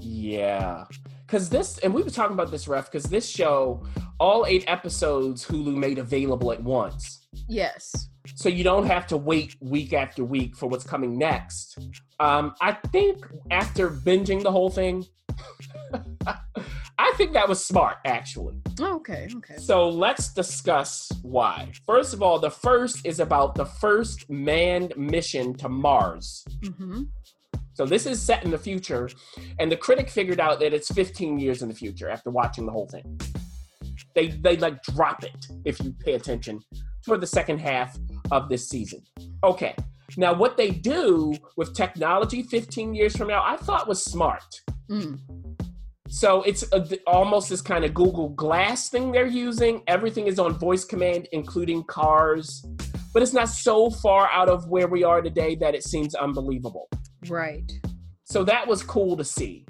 Yeah. 0.00 0.84
Because 1.26 1.48
this, 1.48 1.78
and 1.78 1.92
we 1.92 2.02
were 2.02 2.10
talking 2.10 2.34
about 2.34 2.50
this, 2.50 2.68
Ref, 2.68 2.90
because 2.90 3.04
this 3.04 3.28
show, 3.28 3.84
all 4.20 4.44
eight 4.46 4.64
episodes, 4.66 5.46
Hulu 5.46 5.74
made 5.74 5.98
available 5.98 6.52
at 6.52 6.62
once. 6.62 7.26
Yes. 7.48 8.08
So 8.34 8.48
you 8.48 8.64
don't 8.64 8.86
have 8.86 9.06
to 9.08 9.16
wait 9.16 9.56
week 9.60 9.92
after 9.92 10.24
week 10.24 10.56
for 10.56 10.66
what's 10.68 10.84
coming 10.84 11.18
next. 11.18 11.78
Um, 12.20 12.54
I 12.60 12.72
think 12.72 13.26
after 13.50 13.90
binging 13.90 14.42
the 14.42 14.52
whole 14.52 14.70
thing, 14.70 15.04
I 16.98 17.12
think 17.16 17.32
that 17.32 17.48
was 17.48 17.64
smart, 17.64 17.96
actually. 18.04 18.54
Oh, 18.80 18.96
okay. 18.96 19.28
Okay. 19.36 19.56
So 19.56 19.88
let's 19.88 20.32
discuss 20.32 21.10
why. 21.22 21.72
First 21.86 22.14
of 22.14 22.22
all, 22.22 22.38
the 22.38 22.50
first 22.50 23.04
is 23.04 23.20
about 23.20 23.54
the 23.54 23.66
first 23.66 24.30
manned 24.30 24.92
mission 24.96 25.54
to 25.54 25.68
Mars. 25.68 26.44
Mm-hmm. 26.62 27.02
So 27.74 27.84
this 27.84 28.06
is 28.06 28.22
set 28.22 28.44
in 28.44 28.50
the 28.52 28.58
future, 28.58 29.10
and 29.58 29.70
the 29.70 29.76
critic 29.76 30.08
figured 30.08 30.38
out 30.38 30.60
that 30.60 30.72
it's 30.72 30.92
15 30.92 31.40
years 31.40 31.62
in 31.62 31.68
the 31.68 31.74
future 31.74 32.08
after 32.08 32.30
watching 32.30 32.66
the 32.66 32.72
whole 32.72 32.86
thing. 32.86 33.20
They 34.14 34.28
they 34.28 34.56
like 34.56 34.82
drop 34.84 35.24
it 35.24 35.46
if 35.64 35.80
you 35.82 35.92
pay 35.92 36.14
attention 36.14 36.60
for 37.04 37.18
the 37.18 37.26
second 37.26 37.58
half 37.58 37.98
of 38.30 38.48
this 38.48 38.68
season. 38.68 39.02
Okay. 39.42 39.74
Now 40.16 40.34
what 40.34 40.56
they 40.56 40.70
do 40.70 41.34
with 41.56 41.74
technology 41.74 42.42
15 42.42 42.94
years 42.94 43.16
from 43.16 43.28
now, 43.28 43.42
I 43.44 43.56
thought 43.56 43.88
was 43.88 44.04
smart. 44.04 44.62
Mm. 44.88 45.18
So 46.14 46.42
it's 46.42 46.64
a, 46.70 46.86
almost 47.08 47.48
this 47.48 47.60
kind 47.60 47.84
of 47.84 47.92
Google 47.92 48.28
Glass 48.28 48.88
thing 48.88 49.10
they're 49.10 49.26
using. 49.26 49.82
Everything 49.88 50.28
is 50.28 50.38
on 50.38 50.56
voice 50.56 50.84
command, 50.84 51.26
including 51.32 51.82
cars, 51.82 52.64
but 53.12 53.20
it's 53.20 53.32
not 53.32 53.48
so 53.48 53.90
far 53.90 54.30
out 54.30 54.48
of 54.48 54.68
where 54.68 54.86
we 54.86 55.02
are 55.02 55.20
today 55.20 55.56
that 55.56 55.74
it 55.74 55.82
seems 55.82 56.14
unbelievable. 56.14 56.88
Right. 57.28 57.68
So 58.26 58.44
that 58.44 58.68
was 58.68 58.84
cool 58.84 59.16
to 59.16 59.24
see. 59.24 59.66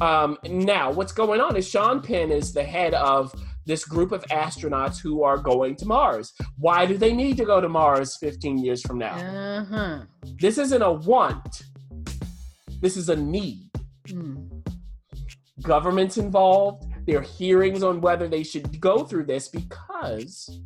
Um, 0.00 0.38
now, 0.44 0.92
what's 0.92 1.10
going 1.10 1.40
on 1.40 1.56
is 1.56 1.68
Sean 1.68 2.00
Penn 2.00 2.30
is 2.30 2.52
the 2.52 2.62
head 2.62 2.94
of 2.94 3.34
this 3.66 3.84
group 3.84 4.12
of 4.12 4.22
astronauts 4.26 5.00
who 5.00 5.24
are 5.24 5.36
going 5.36 5.74
to 5.76 5.84
Mars. 5.84 6.32
Why 6.58 6.86
do 6.86 6.96
they 6.96 7.12
need 7.12 7.36
to 7.38 7.44
go 7.44 7.60
to 7.60 7.68
Mars 7.68 8.16
15 8.18 8.58
years 8.58 8.82
from 8.82 8.98
now? 8.98 9.16
Uh 9.16 9.64
huh. 9.64 9.98
This 10.40 10.58
isn't 10.58 10.82
a 10.82 10.92
want, 10.92 11.64
this 12.80 12.96
is 12.96 13.08
a 13.08 13.16
need. 13.16 13.68
Mm. 14.06 14.51
Government's 15.62 16.18
involved. 16.18 16.84
There 17.06 17.18
are 17.18 17.22
hearings 17.22 17.82
on 17.82 18.00
whether 18.00 18.28
they 18.28 18.42
should 18.42 18.80
go 18.80 19.04
through 19.04 19.24
this 19.24 19.48
because 19.48 20.60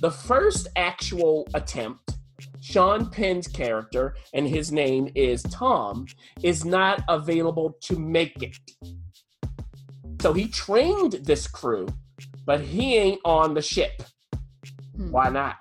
the 0.00 0.10
first 0.10 0.68
actual 0.76 1.46
attempt, 1.54 2.18
Sean 2.60 3.10
Penn's 3.10 3.48
character, 3.48 4.16
and 4.34 4.46
his 4.46 4.72
name 4.72 5.10
is 5.14 5.42
Tom, 5.44 6.06
is 6.42 6.64
not 6.64 7.02
available 7.08 7.76
to 7.82 7.98
make 7.98 8.42
it. 8.42 8.56
So 10.20 10.32
he 10.32 10.48
trained 10.48 11.12
this 11.12 11.46
crew, 11.46 11.86
but 12.44 12.60
he 12.60 12.96
ain't 12.96 13.20
on 13.24 13.54
the 13.54 13.62
ship. 13.62 14.02
Hmm. 14.96 15.10
Why 15.10 15.28
not? 15.28 15.56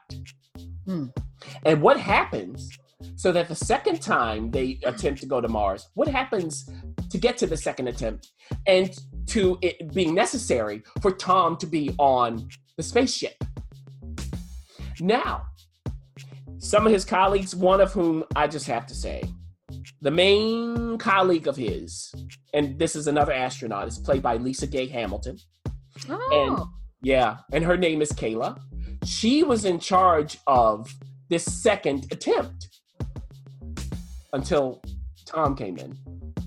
Hmm. 0.86 1.08
And 1.66 1.82
what 1.82 2.00
happens 2.00 2.70
so 3.16 3.32
that 3.32 3.48
the 3.48 3.56
second 3.56 4.02
time 4.02 4.52
they 4.52 4.80
attempt 4.84 5.22
to 5.22 5.28
go 5.28 5.42
to 5.42 5.48
Mars, 5.48 5.90
what 5.94 6.08
happens 6.08 6.70
to 7.16 7.22
get 7.22 7.38
to 7.38 7.48
the 7.48 7.56
second 7.56 7.88
attempt 7.88 8.32
and 8.68 8.94
to 9.28 9.58
it 9.62 9.94
being 9.94 10.14
necessary 10.14 10.84
for 11.02 11.12
Tom 11.12 11.56
to 11.58 11.66
be 11.66 11.96
on 11.98 12.50
the 12.76 12.84
spaceship? 12.84 13.42
Now, 15.00 15.46
some 16.58 16.86
of 16.86 16.92
his 16.92 17.06
colleagues, 17.06 17.56
one 17.56 17.80
of 17.80 17.94
whom 17.94 18.26
I 18.36 18.48
just 18.48 18.68
have 18.68 18.86
to 18.88 18.96
say, 18.96 19.24
the 20.02 20.12
main 20.12 20.98
colleague 20.98 21.48
of 21.48 21.56
his, 21.56 22.14
and 22.54 22.78
this 22.78 22.96
is 22.96 23.08
another 23.08 23.32
astronaut, 23.32 23.88
is 23.88 23.98
played 23.98 24.22
by 24.22 24.36
Lisa 24.36 24.68
Gay 24.68 24.88
Hamilton. 24.88 25.38
Oh. 26.10 26.70
Yeah, 27.02 27.38
and 27.54 27.64
her 27.64 27.78
name 27.78 28.02
is 28.02 28.12
Kayla. 28.12 28.60
She 29.06 29.44
was 29.44 29.64
in 29.64 29.80
charge 29.80 30.38
of 30.48 30.94
this 31.30 31.46
second 31.46 32.08
attempt 32.12 32.68
until 34.34 34.82
Tom 35.26 35.56
came 35.56 35.78
in. 35.78 35.98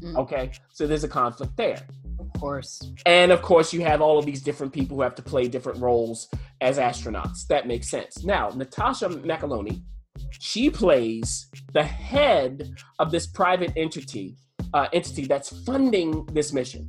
Mm. 0.02 0.16
Okay, 0.16 0.52
so 0.72 0.86
there's 0.86 1.04
a 1.04 1.08
conflict 1.08 1.56
there. 1.56 1.80
of 2.20 2.40
course. 2.40 2.80
And 3.06 3.32
of 3.32 3.42
course, 3.42 3.72
you 3.72 3.80
have 3.82 4.00
all 4.00 4.18
of 4.18 4.26
these 4.26 4.42
different 4.42 4.72
people 4.72 4.96
who 4.96 5.02
have 5.02 5.14
to 5.16 5.22
play 5.22 5.48
different 5.48 5.80
roles 5.80 6.28
as 6.60 6.78
astronauts. 6.78 7.46
That 7.48 7.66
makes 7.66 7.88
sense. 7.88 8.24
Now, 8.24 8.50
Natascha 8.50 9.08
McElhone, 9.24 9.82
she 10.38 10.68
plays 10.70 11.48
the 11.72 11.82
head 11.82 12.70
of 12.98 13.10
this 13.10 13.26
private 13.26 13.72
entity, 13.76 14.36
uh, 14.74 14.88
entity 14.92 15.26
that's 15.26 15.50
funding 15.64 16.26
this 16.32 16.52
mission, 16.52 16.86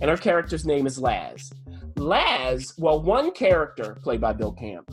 and 0.00 0.10
her 0.10 0.16
character's 0.16 0.66
name 0.66 0.86
is 0.86 0.98
Laz. 0.98 1.52
Laz, 1.96 2.74
well, 2.78 3.00
one 3.00 3.32
character 3.32 3.96
played 4.02 4.20
by 4.20 4.32
Bill 4.32 4.52
Camp, 4.52 4.90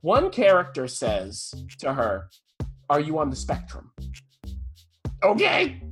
one 0.00 0.30
character 0.30 0.86
says 0.88 1.52
to 1.78 1.92
her, 1.92 2.28
"Are 2.88 3.00
you 3.00 3.18
on 3.18 3.30
the 3.30 3.36
spectrum?" 3.36 3.90
Okay, 5.24 5.82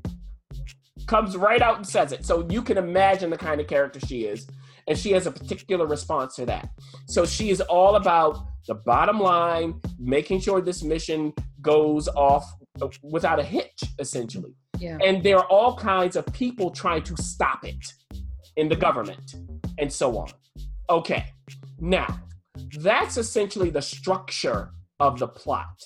comes 1.06 1.36
right 1.36 1.62
out 1.62 1.76
and 1.76 1.86
says 1.86 2.12
it. 2.12 2.24
So 2.24 2.46
you 2.50 2.62
can 2.62 2.78
imagine 2.78 3.30
the 3.30 3.38
kind 3.38 3.60
of 3.60 3.66
character 3.66 4.00
she 4.00 4.24
is. 4.24 4.46
And 4.86 4.98
she 4.98 5.12
has 5.12 5.26
a 5.26 5.30
particular 5.32 5.86
response 5.86 6.36
to 6.36 6.46
that. 6.46 6.68
So 7.06 7.24
she 7.24 7.50
is 7.50 7.60
all 7.62 7.96
about 7.96 8.46
the 8.66 8.74
bottom 8.74 9.18
line, 9.18 9.80
making 9.98 10.40
sure 10.40 10.60
this 10.60 10.82
mission 10.82 11.32
goes 11.62 12.08
off 12.08 12.44
uh, 12.82 12.88
without 13.02 13.40
a 13.40 13.42
hitch, 13.42 13.82
essentially. 13.98 14.54
Yeah. 14.78 14.98
And 15.02 15.22
there 15.22 15.38
are 15.38 15.46
all 15.46 15.76
kinds 15.76 16.16
of 16.16 16.26
people 16.32 16.70
trying 16.70 17.02
to 17.04 17.16
stop 17.16 17.64
it 17.64 17.82
in 18.56 18.68
the 18.68 18.76
government 18.76 19.34
and 19.78 19.92
so 19.92 20.18
on. 20.18 20.28
Okay, 20.90 21.24
now 21.80 22.20
that's 22.78 23.16
essentially 23.16 23.70
the 23.70 23.82
structure 23.82 24.70
of 25.00 25.18
the 25.18 25.28
plot. 25.28 25.82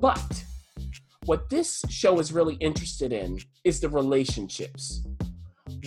But 0.00 0.44
what 1.26 1.50
this 1.50 1.82
show 1.88 2.18
is 2.20 2.32
really 2.32 2.54
interested 2.54 3.12
in 3.12 3.40
is 3.64 3.80
the 3.80 3.88
relationships. 3.88 5.02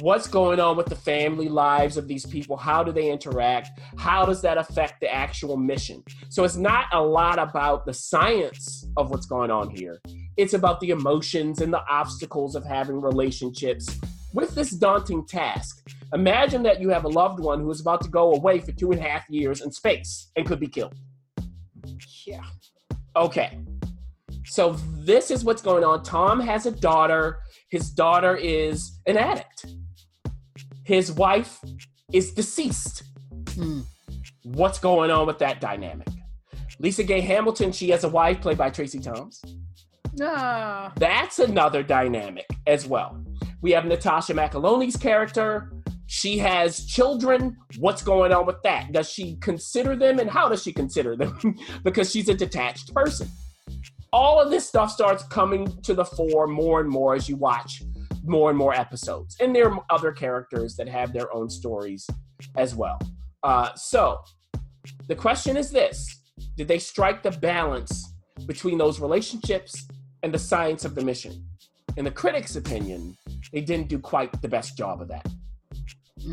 What's 0.02 0.28
going 0.28 0.60
on 0.60 0.76
with 0.76 0.88
the 0.88 0.96
family 0.96 1.48
lives 1.48 1.96
of 1.96 2.08
these 2.08 2.26
people? 2.26 2.58
How 2.58 2.84
do 2.84 2.92
they 2.92 3.10
interact? 3.10 3.80
How 3.98 4.26
does 4.26 4.42
that 4.42 4.58
affect 4.58 5.00
the 5.00 5.12
actual 5.12 5.56
mission? 5.56 6.04
So 6.30 6.44
it's 6.44 6.58
not 6.58 6.86
a 6.94 7.02
lot 7.02 7.40
about 7.40 7.86
the 7.86 7.94
science 7.94 8.86
of 8.98 9.10
what's 9.10 9.26
going 9.26 9.50
on 9.50 9.70
here. 9.70 10.02
It's 10.36 10.54
about 10.54 10.82
the 10.82 10.90
emotions 10.90 11.62
and 11.62 11.74
the 11.74 11.84
obstacles 11.90 12.56
of 12.56 12.66
having 12.66 13.02
relationships 13.02 13.88
with 14.34 14.54
this 14.56 14.72
daunting 14.72 15.26
task. 15.26 15.88
Imagine 16.14 16.64
that 16.64 16.82
you 16.82 16.90
have 16.90 17.06
a 17.06 17.10
loved 17.10 17.40
one 17.40 17.62
who 17.62 17.72
is 17.72 17.80
about 17.80 18.02
to 18.02 18.10
go 18.10 18.34
away 18.34 18.60
for 18.60 18.74
two 18.74 18.92
and 18.92 19.00
a 19.00 19.04
half 19.04 19.24
years 19.30 19.62
in 19.62 19.72
space 19.72 20.32
and 20.36 20.46
could 20.46 20.60
be 20.60 20.68
killed. 20.68 20.96
Yeah. 22.26 22.44
Okay. 23.16 23.58
So 24.46 24.74
this 25.00 25.32
is 25.32 25.44
what's 25.44 25.62
going 25.62 25.84
on. 25.84 26.04
Tom 26.04 26.40
has 26.40 26.66
a 26.66 26.72
daughter. 26.72 27.40
His 27.70 27.90
daughter 27.90 28.36
is 28.36 29.00
an 29.06 29.18
addict. 29.18 29.66
His 30.84 31.12
wife 31.12 31.60
is 32.12 32.34
deceased. 32.34 33.04
Hmm. 33.52 33.82
What's 34.44 34.80
going 34.80 35.12
on 35.12 35.28
with 35.28 35.38
that 35.40 35.62
dynamic? 35.62 36.08
Lisa 36.80 37.04
Gay 37.04 37.22
Hamilton, 37.22 37.72
she 37.72 37.90
has 37.90 38.04
a 38.06 38.10
wife 38.10 38.42
played 38.42 38.58
by 38.58 38.70
Tracy 38.70 39.00
Thoms. 39.00 39.42
Ah. 40.22 40.92
That's 40.96 41.40
another 41.40 41.84
dynamic 41.84 42.46
as 42.66 42.88
well. 42.88 43.24
We 43.62 43.72
have 43.72 43.84
Natascha 43.84 44.34
McElhone's 44.34 44.96
character. 44.96 45.72
She 46.08 46.38
has 46.40 46.86
children. 46.86 47.58
What's 47.78 48.02
going 48.02 48.32
on 48.32 48.46
with 48.46 48.62
that? 48.64 48.92
Does 48.94 49.10
she 49.10 49.36
consider 49.38 49.96
them 49.96 50.20
and 50.20 50.30
how 50.30 50.50
does 50.50 50.64
she 50.64 50.74
consider 50.74 51.16
them? 51.16 51.56
because 51.84 52.10
she's 52.10 52.30
a 52.30 52.34
detached 52.34 52.94
person. 52.94 53.28
All 54.12 54.40
of 54.42 54.50
this 54.50 54.68
stuff 54.68 54.92
starts 54.92 55.24
coming 55.24 55.68
to 55.84 55.94
the 55.94 56.06
fore 56.06 56.48
more 56.48 56.80
and 56.82 56.90
more 56.90 57.14
as 57.16 57.30
you 57.30 57.36
watch 57.36 57.84
more 58.24 58.50
and 58.50 58.58
more 58.58 58.74
episodes. 58.74 59.38
And 59.40 59.56
there 59.56 59.72
are 59.72 59.80
other 59.90 60.12
characters 60.12 60.76
that 60.76 60.88
have 60.90 61.14
their 61.14 61.34
own 61.34 61.50
stories 61.50 62.08
as 62.58 62.76
well. 62.76 63.00
Uh, 63.44 63.74
so 63.76 64.20
the 65.08 65.16
question 65.16 65.58
is 65.58 65.72
this 65.72 66.22
Did 66.58 66.68
they 66.68 66.80
strike 66.80 67.22
the 67.24 67.32
balance 67.32 68.14
between 68.46 68.78
those 68.78 69.00
relationships 69.00 69.88
and 70.24 70.34
the 70.34 70.40
science 70.40 70.86
of 70.86 70.96
the 70.96 71.04
mission? 71.04 71.46
In 71.98 72.06
the 72.06 72.12
critics' 72.12 72.56
opinion, 72.56 73.16
they 73.52 73.62
didn't 73.62 73.90
do 73.90 74.00
quite 74.00 74.42
the 74.42 74.48
best 74.48 74.78
job 74.78 75.02
of 75.02 75.08
that. 75.10 75.26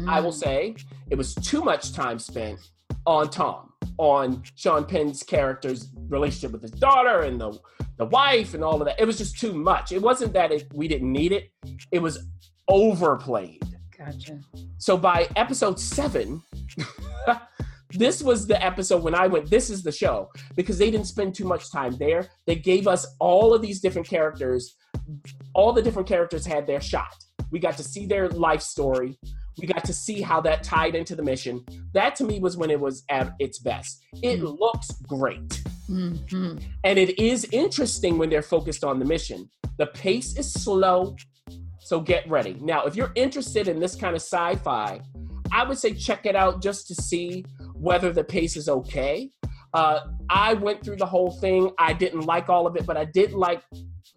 I 0.08 0.20
will 0.20 0.32
Mm. 0.32 0.44
say 0.44 0.76
it 1.10 1.16
was 1.16 1.34
too 1.34 1.62
much 1.62 1.92
time 1.92 2.18
spent 2.18 2.58
on 3.06 3.30
Tom, 3.30 3.72
on 3.98 4.42
Sean 4.54 4.84
Penn's 4.84 5.22
character's 5.22 5.90
relationship 6.08 6.52
with 6.52 6.62
his 6.62 6.72
daughter 6.72 7.20
and 7.22 7.40
the 7.40 7.58
the 7.98 8.04
wife 8.04 8.52
and 8.52 8.62
all 8.62 8.80
of 8.80 8.86
that. 8.86 9.00
It 9.00 9.06
was 9.06 9.16
just 9.16 9.38
too 9.38 9.54
much. 9.54 9.90
It 9.90 10.02
wasn't 10.02 10.34
that 10.34 10.52
it, 10.52 10.66
we 10.74 10.86
didn't 10.86 11.10
need 11.10 11.32
it; 11.32 11.50
it 11.90 12.00
was 12.00 12.26
overplayed. 12.68 13.62
Gotcha. 13.96 14.40
So 14.78 14.96
by 14.98 15.28
episode 15.36 15.80
seven, 15.80 16.42
this 17.90 18.22
was 18.22 18.46
the 18.46 18.62
episode 18.62 19.02
when 19.02 19.14
I 19.14 19.26
went, 19.26 19.48
this 19.48 19.70
is 19.70 19.82
the 19.82 19.92
show, 19.92 20.30
because 20.54 20.78
they 20.78 20.90
didn't 20.90 21.06
spend 21.06 21.34
too 21.34 21.44
much 21.44 21.70
time 21.72 21.96
there. 21.96 22.28
They 22.46 22.56
gave 22.56 22.86
us 22.86 23.06
all 23.18 23.54
of 23.54 23.62
these 23.62 23.80
different 23.80 24.06
characters. 24.06 24.76
All 25.54 25.72
the 25.72 25.82
different 25.82 26.08
characters 26.08 26.44
had 26.44 26.66
their 26.66 26.80
shot. 26.80 27.14
We 27.50 27.58
got 27.58 27.76
to 27.78 27.84
see 27.84 28.06
their 28.06 28.28
life 28.28 28.62
story. 28.62 29.18
We 29.58 29.66
got 29.66 29.84
to 29.84 29.92
see 29.92 30.20
how 30.20 30.40
that 30.42 30.62
tied 30.62 30.94
into 30.94 31.16
the 31.16 31.22
mission. 31.22 31.64
That 31.94 32.14
to 32.16 32.24
me 32.24 32.40
was 32.40 32.56
when 32.56 32.70
it 32.70 32.78
was 32.78 33.04
at 33.08 33.34
its 33.38 33.58
best. 33.58 34.04
It 34.22 34.40
Mhm. 34.40 34.58
looks 34.58 34.90
great. 35.02 35.62
Mhm. 35.88 36.62
And 36.84 36.98
it 36.98 37.18
is 37.18 37.46
interesting 37.52 38.18
when 38.18 38.28
they're 38.28 38.42
focused 38.42 38.84
on 38.84 38.98
the 38.98 39.04
mission. 39.04 39.50
The 39.78 39.86
pace 39.86 40.36
is 40.36 40.52
slow, 40.52 41.16
so 41.80 42.00
get 42.00 42.28
ready. 42.28 42.54
Now, 42.60 42.84
if 42.84 42.96
you're 42.96 43.12
interested 43.14 43.68
in 43.68 43.80
this 43.80 43.94
kind 43.94 44.14
of 44.14 44.20
sci 44.22 44.56
fi, 44.56 45.00
I 45.52 45.64
would 45.64 45.78
say 45.78 45.94
check 45.94 46.26
it 46.26 46.34
out 46.36 46.60
just 46.60 46.88
to 46.88 46.94
see 46.94 47.44
whether 47.74 48.12
the 48.12 48.24
pace 48.24 48.56
is 48.56 48.68
okay. 48.68 49.30
Uh, 49.72 50.00
I 50.28 50.54
went 50.54 50.82
through 50.82 50.96
the 50.96 51.06
whole 51.06 51.30
thing. 51.30 51.70
I 51.78 51.92
didn't 51.92 52.22
like 52.22 52.48
all 52.48 52.66
of 52.66 52.76
it, 52.76 52.84
but 52.86 52.96
I 52.96 53.04
did 53.04 53.32
like 53.32 53.62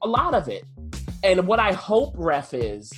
a 0.02 0.08
lot 0.08 0.34
of 0.34 0.48
it. 0.48 0.64
And 1.24 1.46
what 1.48 1.60
I 1.60 1.74
hope, 1.74 2.14
Ref, 2.18 2.54
is 2.54 2.92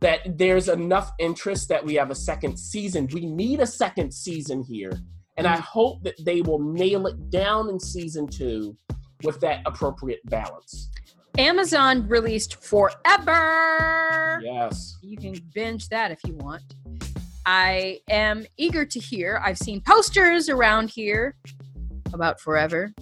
that 0.00 0.38
there's 0.38 0.68
enough 0.68 1.12
interest 1.18 1.68
that 1.68 1.84
we 1.84 1.94
have 1.94 2.10
a 2.10 2.14
second 2.14 2.56
season. 2.58 3.08
We 3.12 3.26
need 3.26 3.60
a 3.60 3.66
second 3.66 4.12
season 4.12 4.62
here. 4.62 4.92
And 5.36 5.46
I 5.46 5.56
hope 5.56 6.02
that 6.02 6.14
they 6.24 6.42
will 6.42 6.58
nail 6.58 7.06
it 7.06 7.30
down 7.30 7.68
in 7.68 7.78
season 7.78 8.26
two 8.26 8.76
with 9.22 9.40
that 9.40 9.62
appropriate 9.66 10.20
balance. 10.26 10.90
Amazon 11.38 12.08
released 12.08 12.64
Forever. 12.64 14.40
Yes. 14.42 14.98
You 15.00 15.16
can 15.16 15.36
binge 15.54 15.88
that 15.90 16.10
if 16.10 16.18
you 16.26 16.34
want. 16.34 16.62
I 17.46 18.00
am 18.10 18.44
eager 18.56 18.84
to 18.84 18.98
hear. 18.98 19.40
I've 19.44 19.58
seen 19.58 19.80
posters 19.80 20.48
around 20.48 20.90
here 20.90 21.36
about 22.12 22.40
Forever. 22.40 22.92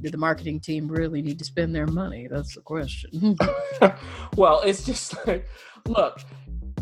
Did 0.00 0.12
the 0.12 0.18
marketing 0.18 0.60
team 0.60 0.88
really 0.88 1.20
need 1.20 1.38
to 1.38 1.44
spend 1.44 1.74
their 1.74 1.86
money? 1.86 2.26
That's 2.30 2.54
the 2.54 2.62
question. 2.62 3.36
well, 4.36 4.62
it's 4.62 4.84
just 4.84 5.14
like, 5.26 5.46
look, 5.86 6.20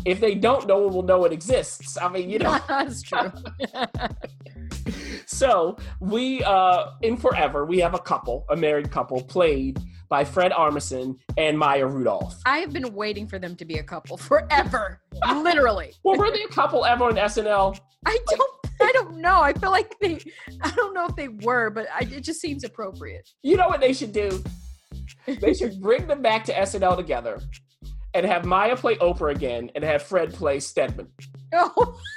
if 0.05 0.19
they 0.19 0.35
don't 0.35 0.67
know, 0.67 0.87
we'll 0.87 1.03
know 1.03 1.25
it 1.25 1.33
exists. 1.33 1.97
I 1.97 2.07
mean, 2.07 2.29
you 2.29 2.39
know. 2.39 2.57
That's 2.67 3.01
true. 3.01 3.31
so 5.25 5.77
we 5.99 6.43
uh 6.43 6.87
in 7.01 7.15
forever 7.15 7.65
we 7.65 7.79
have 7.79 7.93
a 7.93 7.99
couple 7.99 8.45
a 8.49 8.55
married 8.55 8.89
couple 8.91 9.21
played 9.21 9.79
by 10.09 10.23
fred 10.23 10.51
armisen 10.51 11.15
and 11.37 11.57
maya 11.57 11.85
rudolph 11.85 12.35
I 12.45 12.59
have 12.59 12.73
been 12.73 12.93
waiting 12.93 13.27
for 13.27 13.37
them 13.37 13.55
to 13.57 13.65
be 13.65 13.75
a 13.75 13.83
couple 13.83 14.17
forever. 14.17 14.99
Literally. 15.27 15.93
well 16.03 16.17
were 16.17 16.31
they 16.31 16.43
a 16.43 16.47
couple 16.47 16.83
ever 16.83 17.05
on 17.05 17.15
snl 17.15 17.79
I 18.05 18.17
don't 18.29 18.58
I 18.81 18.91
don't 18.93 19.17
know. 19.17 19.41
I 19.41 19.53
feel 19.53 19.71
like 19.71 19.95
they 19.99 20.19
I 20.61 20.71
don't 20.71 20.93
know 20.93 21.05
if 21.05 21.15
they 21.15 21.27
were, 21.27 21.69
but 21.69 21.87
I, 21.93 22.01
it 22.03 22.21
just 22.21 22.39
seems 22.41 22.63
appropriate. 22.63 23.27
you 23.43 23.57
know 23.57 23.67
what 23.67 23.81
they 23.81 23.93
should 23.93 24.13
do 24.13 24.43
they 25.41 25.53
should 25.53 25.79
bring 25.81 26.07
them 26.07 26.21
back 26.21 26.43
to 26.45 26.53
snl 26.53 26.95
together 26.95 27.39
and 28.13 28.25
have 28.25 28.45
maya 28.45 28.75
play 28.75 28.95
oprah 28.95 29.35
again 29.35 29.69
and 29.75 29.83
have 29.83 30.01
fred 30.01 30.33
play 30.33 30.59
stedman 30.59 31.07
Oh. 31.53 31.99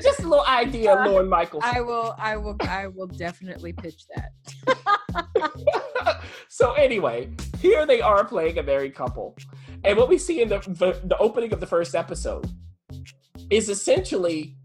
just 0.00 0.20
a 0.20 0.28
little 0.28 0.44
idea 0.46 0.94
uh, 0.94 1.08
lorne 1.08 1.28
michaels 1.28 1.64
I 1.66 1.80
will 1.80 2.14
I 2.18 2.36
will 2.36 2.56
I 2.60 2.86
will 2.86 3.06
definitely 3.06 3.72
pitch 3.72 4.04
that. 4.14 4.30
so 6.48 6.72
anyway, 6.74 7.30
here 7.60 7.86
they 7.86 8.00
are 8.00 8.24
playing 8.24 8.58
a 8.58 8.62
married 8.62 8.94
couple, 8.94 9.36
and 9.84 9.96
what 9.96 10.08
we 10.08 10.18
see 10.18 10.42
in 10.42 10.48
the, 10.48 10.58
the 11.04 11.16
opening 11.18 11.52
of 11.52 11.60
the 11.60 11.66
first 11.66 11.94
episode 11.94 12.50
is 13.50 13.68
essentially 13.68 14.56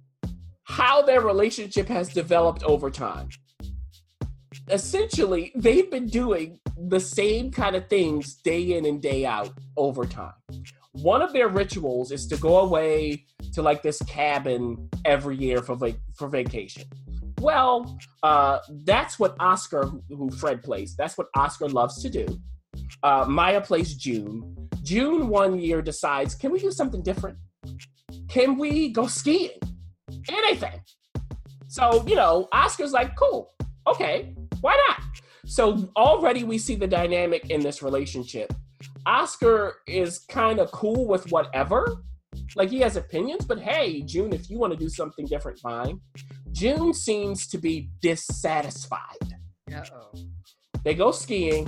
how 0.63 1.01
their 1.01 1.21
relationship 1.21 1.87
has 1.87 2.09
developed 2.09 2.63
over 2.63 2.89
time. 2.89 3.29
Essentially, 4.69 5.51
they've 5.55 5.89
been 5.91 6.07
doing 6.07 6.59
the 6.77 6.99
same 6.99 7.51
kind 7.51 7.75
of 7.75 7.87
things 7.89 8.35
day 8.35 8.77
in 8.77 8.85
and 8.85 9.01
day 9.01 9.25
out 9.25 9.51
over 9.77 10.05
time. 10.05 10.33
One 10.93 11.21
of 11.21 11.33
their 11.33 11.47
rituals 11.47 12.11
is 12.11 12.27
to 12.27 12.37
go 12.37 12.59
away 12.59 13.25
to 13.53 13.61
like 13.61 13.81
this 13.81 14.01
cabin 14.03 14.89
every 15.05 15.35
year 15.35 15.61
for 15.61 15.75
vac- 15.75 15.99
for 16.15 16.27
vacation. 16.27 16.83
Well, 17.39 17.99
uh, 18.21 18.59
that's 18.69 19.19
what 19.19 19.35
Oscar, 19.39 19.91
who 20.09 20.29
Fred 20.31 20.63
plays, 20.63 20.95
that's 20.95 21.17
what 21.17 21.27
Oscar 21.35 21.67
loves 21.67 22.01
to 22.03 22.09
do. 22.09 22.39
Uh, 23.01 23.25
Maya 23.27 23.61
plays 23.61 23.95
June. 23.95 24.55
June 24.83 25.29
one 25.29 25.59
year 25.59 25.81
decides, 25.81 26.35
can 26.35 26.51
we 26.51 26.59
do 26.59 26.71
something 26.71 27.01
different? 27.01 27.37
Can 28.27 28.57
we 28.57 28.89
go 28.89 29.07
skiing? 29.07 29.59
Anything. 30.29 30.81
So, 31.67 32.05
you 32.05 32.15
know, 32.15 32.47
Oscar's 32.51 32.91
like, 32.91 33.15
cool, 33.15 33.53
okay, 33.87 34.35
why 34.61 34.79
not? 34.87 35.03
So 35.45 35.89
already 35.95 36.43
we 36.43 36.57
see 36.57 36.75
the 36.75 36.87
dynamic 36.87 37.49
in 37.49 37.61
this 37.61 37.81
relationship. 37.81 38.53
Oscar 39.05 39.77
is 39.87 40.19
kind 40.29 40.59
of 40.59 40.71
cool 40.71 41.07
with 41.07 41.31
whatever. 41.31 42.03
Like 42.55 42.69
he 42.69 42.79
has 42.81 42.95
opinions, 42.95 43.45
but 43.45 43.59
hey, 43.59 44.01
June, 44.01 44.33
if 44.33 44.49
you 44.49 44.59
want 44.59 44.73
to 44.73 44.79
do 44.79 44.89
something 44.89 45.25
different, 45.25 45.59
fine. 45.59 45.99
June 46.51 46.93
seems 46.93 47.47
to 47.47 47.57
be 47.57 47.89
dissatisfied. 48.01 48.99
Uh-oh. 49.73 50.11
They 50.83 50.93
go 50.93 51.11
skiing, 51.11 51.67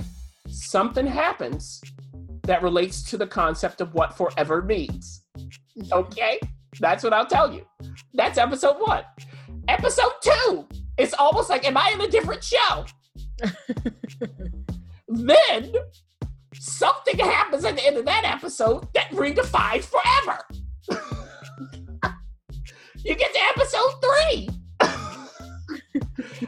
something 0.56 1.06
happens 1.06 1.80
that 2.44 2.62
relates 2.62 3.02
to 3.10 3.16
the 3.16 3.26
concept 3.26 3.80
of 3.80 3.92
what 3.94 4.16
forever 4.16 4.62
means. 4.62 5.24
Mm-hmm. 5.38 5.92
Okay? 5.92 6.38
That's 6.80 7.04
what 7.04 7.12
I'll 7.12 7.26
tell 7.26 7.52
you. 7.52 7.66
That's 8.14 8.38
episode 8.38 8.76
one. 8.78 9.04
Episode 9.68 10.12
two, 10.22 10.66
it's 10.96 11.14
almost 11.14 11.50
like, 11.50 11.66
am 11.66 11.76
I 11.76 11.90
in 11.94 12.00
a 12.00 12.08
different 12.08 12.42
show? 12.42 12.86
then 15.08 15.72
something 16.54 17.18
happens 17.18 17.64
at 17.64 17.76
the 17.76 17.86
end 17.86 17.96
of 17.96 18.04
that 18.06 18.24
episode 18.24 18.86
that 18.94 19.10
redefines 19.10 19.84
forever. 19.84 20.38
you 23.04 23.14
get 23.14 23.34
to 23.34 23.40
episode 23.54 23.92
three. 24.02 24.48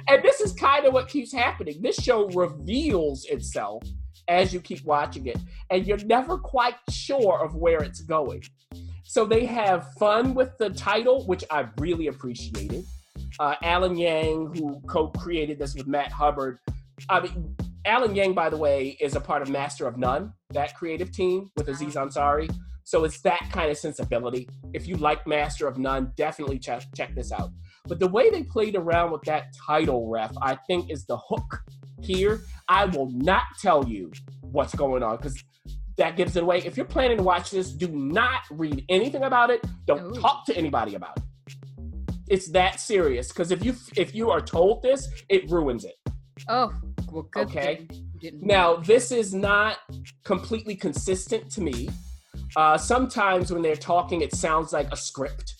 and 0.08 0.22
this 0.22 0.40
is 0.40 0.52
kind 0.52 0.86
of 0.86 0.92
what 0.92 1.08
keeps 1.08 1.32
happening. 1.32 1.80
This 1.82 1.96
show 1.96 2.28
reveals 2.30 3.24
itself 3.26 3.82
as 4.28 4.52
you 4.52 4.60
keep 4.60 4.84
watching 4.84 5.26
it, 5.26 5.38
and 5.70 5.86
you're 5.86 6.04
never 6.04 6.36
quite 6.38 6.74
sure 6.90 7.42
of 7.44 7.54
where 7.54 7.82
it's 7.82 8.02
going. 8.02 8.42
So 9.04 9.24
they 9.24 9.46
have 9.46 9.92
fun 9.94 10.34
with 10.34 10.50
the 10.58 10.68
title, 10.70 11.24
which 11.26 11.44
I 11.50 11.66
really 11.78 12.08
appreciated. 12.08 12.84
uh, 13.40 13.54
Alan 13.62 13.96
Yang, 13.96 14.54
who 14.54 14.80
co-created 14.86 15.58
this 15.58 15.74
with 15.74 15.86
Matt 15.86 16.12
Hubbard. 16.12 16.58
I 17.08 17.20
mean, 17.20 17.56
Alan 17.84 18.14
Yang, 18.14 18.34
by 18.34 18.50
the 18.50 18.56
way, 18.56 18.96
is 19.00 19.14
a 19.16 19.20
part 19.20 19.42
of 19.42 19.48
Master 19.48 19.86
of 19.86 19.96
None, 19.96 20.32
that 20.50 20.74
creative 20.74 21.12
team 21.12 21.50
with 21.56 21.68
Aziz 21.68 21.94
Ansari. 21.94 22.50
So 22.88 23.04
it's 23.04 23.20
that 23.20 23.50
kind 23.52 23.70
of 23.70 23.76
sensibility. 23.76 24.48
If 24.72 24.88
you 24.88 24.96
like 24.96 25.26
Master 25.26 25.68
of 25.68 25.76
None, 25.76 26.10
definitely 26.16 26.58
check 26.58 26.84
check 26.96 27.14
this 27.14 27.32
out. 27.32 27.50
But 27.86 28.00
the 28.00 28.08
way 28.08 28.30
they 28.30 28.44
played 28.44 28.76
around 28.76 29.12
with 29.12 29.20
that 29.24 29.54
title 29.66 30.08
ref, 30.08 30.32
I 30.40 30.56
think, 30.66 30.90
is 30.90 31.04
the 31.04 31.18
hook 31.18 31.60
here. 32.00 32.40
I 32.66 32.86
will 32.86 33.10
not 33.10 33.42
tell 33.60 33.86
you 33.86 34.10
what's 34.40 34.74
going 34.74 35.02
on 35.02 35.18
because 35.18 35.36
that 35.98 36.16
gives 36.16 36.34
it 36.36 36.44
away. 36.44 36.62
If 36.64 36.78
you're 36.78 36.86
planning 36.86 37.18
to 37.18 37.22
watch 37.22 37.50
this, 37.50 37.72
do 37.72 37.88
not 37.88 38.40
read 38.50 38.82
anything 38.88 39.24
about 39.24 39.50
it. 39.50 39.62
Don't 39.84 40.16
Ooh. 40.16 40.20
talk 40.22 40.46
to 40.46 40.56
anybody 40.56 40.94
about 40.94 41.18
it. 41.18 41.54
It's 42.30 42.50
that 42.52 42.80
serious 42.80 43.28
because 43.28 43.50
if 43.50 43.62
you 43.62 43.74
if 43.96 44.14
you 44.14 44.30
are 44.30 44.40
told 44.40 44.82
this, 44.82 45.10
it 45.28 45.50
ruins 45.50 45.84
it. 45.84 45.96
Oh, 46.48 46.72
well, 47.12 47.28
good 47.32 47.48
Okay. 47.48 47.86
Now, 48.40 48.76
this 48.76 49.12
is 49.12 49.34
not 49.34 49.76
completely 50.24 50.74
consistent 50.74 51.50
to 51.50 51.60
me. 51.60 51.90
Uh, 52.56 52.76
sometimes 52.76 53.52
when 53.52 53.62
they're 53.62 53.76
talking, 53.76 54.20
it 54.20 54.34
sounds 54.34 54.72
like 54.72 54.90
a 54.92 54.96
script, 54.96 55.54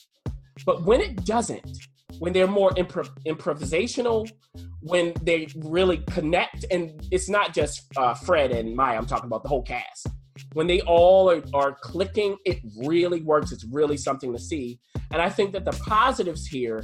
but 0.65 0.85
when 0.85 1.01
it 1.01 1.25
doesn't, 1.25 1.79
when 2.19 2.33
they're 2.33 2.47
more 2.47 2.71
impro- 2.71 3.11
improvisational, 3.27 4.29
when 4.81 5.13
they 5.23 5.49
really 5.57 5.99
connect, 6.11 6.65
and 6.71 7.01
it's 7.11 7.29
not 7.29 7.55
just 7.55 7.87
uh, 7.97 8.15
Fred 8.15 8.51
and 8.51 8.75
Maya, 8.75 8.97
I'm 8.97 9.07
talking 9.07 9.27
about 9.27 9.43
the 9.43 9.49
whole 9.49 9.63
cast. 9.63 10.07
When 10.55 10.67
they 10.67 10.81
all 10.83 11.31
are, 11.31 11.43
are 11.53 11.73
clicking, 11.73 12.37
it 12.45 12.59
really 12.85 13.23
works. 13.23 13.53
It's 13.53 13.65
really 13.65 13.97
something 13.97 14.33
to 14.33 14.39
see. 14.39 14.81
And 15.11 15.21
I 15.21 15.29
think 15.29 15.53
that 15.53 15.65
the 15.65 15.73
positives 15.73 16.47
here 16.47 16.83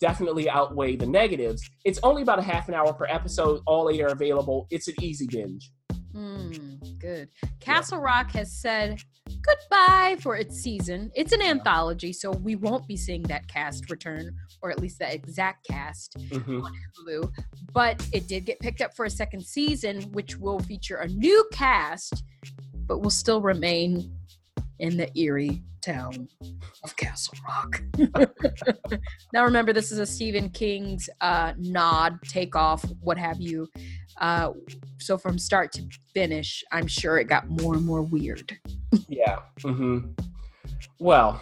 definitely 0.00 0.48
outweigh 0.50 0.96
the 0.96 1.06
negatives. 1.06 1.62
It's 1.84 1.98
only 2.02 2.22
about 2.22 2.38
a 2.38 2.42
half 2.42 2.68
an 2.68 2.74
hour 2.74 2.92
per 2.92 3.06
episode. 3.08 3.60
All 3.66 3.88
eight 3.90 4.00
are 4.00 4.08
available. 4.08 4.66
It's 4.70 4.88
an 4.88 4.94
easy 5.00 5.26
binge. 5.30 5.70
Mm, 6.16 6.98
good. 6.98 7.28
Castle 7.60 7.98
Rock 7.98 8.30
has 8.30 8.50
said 8.50 9.02
goodbye 9.42 10.16
for 10.20 10.36
its 10.36 10.56
season. 10.56 11.10
It's 11.14 11.32
an 11.32 11.42
anthology, 11.42 12.12
so 12.12 12.30
we 12.30 12.56
won't 12.56 12.86
be 12.88 12.96
seeing 12.96 13.22
that 13.24 13.46
cast 13.48 13.90
return, 13.90 14.34
or 14.62 14.70
at 14.70 14.80
least 14.80 14.98
that 15.00 15.12
exact 15.12 15.66
cast 15.66 16.16
Mhm. 16.30 16.62
on 16.64 16.72
Hulu. 16.98 17.30
But 17.72 18.06
it 18.12 18.28
did 18.28 18.46
get 18.46 18.60
picked 18.60 18.80
up 18.80 18.94
for 18.96 19.04
a 19.04 19.10
second 19.10 19.44
season, 19.44 20.02
which 20.12 20.36
will 20.38 20.58
feature 20.60 20.96
a 20.96 21.08
new 21.08 21.46
cast, 21.52 22.24
but 22.86 23.00
will 23.00 23.10
still 23.10 23.42
remain 23.42 24.16
in 24.78 24.96
the 24.96 25.10
eerie 25.18 25.62
town 25.82 26.28
of 26.82 26.96
Castle 26.96 27.34
Rock. 27.46 27.82
now, 29.32 29.44
remember, 29.44 29.72
this 29.72 29.92
is 29.92 29.98
a 29.98 30.06
Stephen 30.06 30.50
King's 30.50 31.08
uh, 31.20 31.52
nod, 31.58 32.18
takeoff, 32.22 32.84
what 33.00 33.16
have 33.18 33.40
you. 33.40 33.68
Uh, 34.20 34.52
so, 34.98 35.16
from 35.16 35.38
start 35.38 35.72
to 35.72 35.82
finish, 36.14 36.64
I'm 36.72 36.86
sure 36.86 37.18
it 37.18 37.24
got 37.24 37.48
more 37.48 37.74
and 37.74 37.84
more 37.84 38.02
weird. 38.02 38.58
Yeah. 39.08 39.40
hmm 39.62 39.98
Well, 40.98 41.40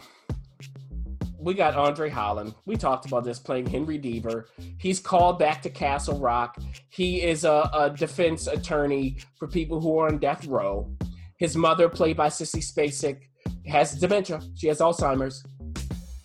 we 1.45 1.53
got 1.55 1.77
Andre 1.77 2.09
Holland. 2.09 2.55
We 2.65 2.77
talked 2.77 3.07
about 3.07 3.25
this 3.25 3.39
playing 3.39 3.67
Henry 3.67 3.99
Deaver. 3.99 4.45
He's 4.79 4.99
called 4.99 5.39
back 5.39 5.61
to 5.63 5.71
Castle 5.71 6.19
Rock. 6.19 6.57
He 6.89 7.23
is 7.23 7.45
a, 7.45 7.71
a 7.75 7.91
defense 7.91 8.47
attorney 8.47 9.19
for 9.37 9.47
people 9.47 9.79
who 9.81 9.99
are 9.99 10.09
on 10.09 10.19
death 10.19 10.47
row. 10.47 10.91
His 11.39 11.57
mother, 11.57 11.89
played 11.89 12.17
by 12.17 12.29
Sissy 12.29 12.63
Spacek, 12.63 13.23
has 13.67 13.93
dementia. 13.93 14.41
She 14.57 14.69
has 14.69 14.79
Alzheimer's, 14.79 15.45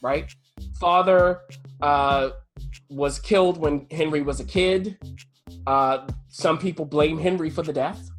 right? 0.02 0.32
Father 0.80 1.42
uh, 1.82 2.30
was 2.90 3.20
killed 3.20 3.58
when 3.58 3.88
Henry 3.92 4.22
was 4.22 4.40
a 4.40 4.46
kid. 4.46 4.98
Uh, 5.68 6.08
some 6.28 6.58
people 6.58 6.86
blame 6.86 7.18
Henry 7.18 7.50
for 7.50 7.64
the 7.64 7.74
death. 7.74 8.10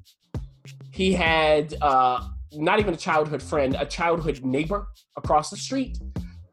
He 0.92 1.12
had 1.12 1.74
uh, 1.80 2.20
not 2.52 2.80
even 2.80 2.94
a 2.94 2.96
childhood 2.96 3.42
friend, 3.42 3.76
a 3.78 3.86
childhood 3.86 4.44
neighbor 4.44 4.88
across 5.16 5.50
the 5.50 5.56
street, 5.56 5.98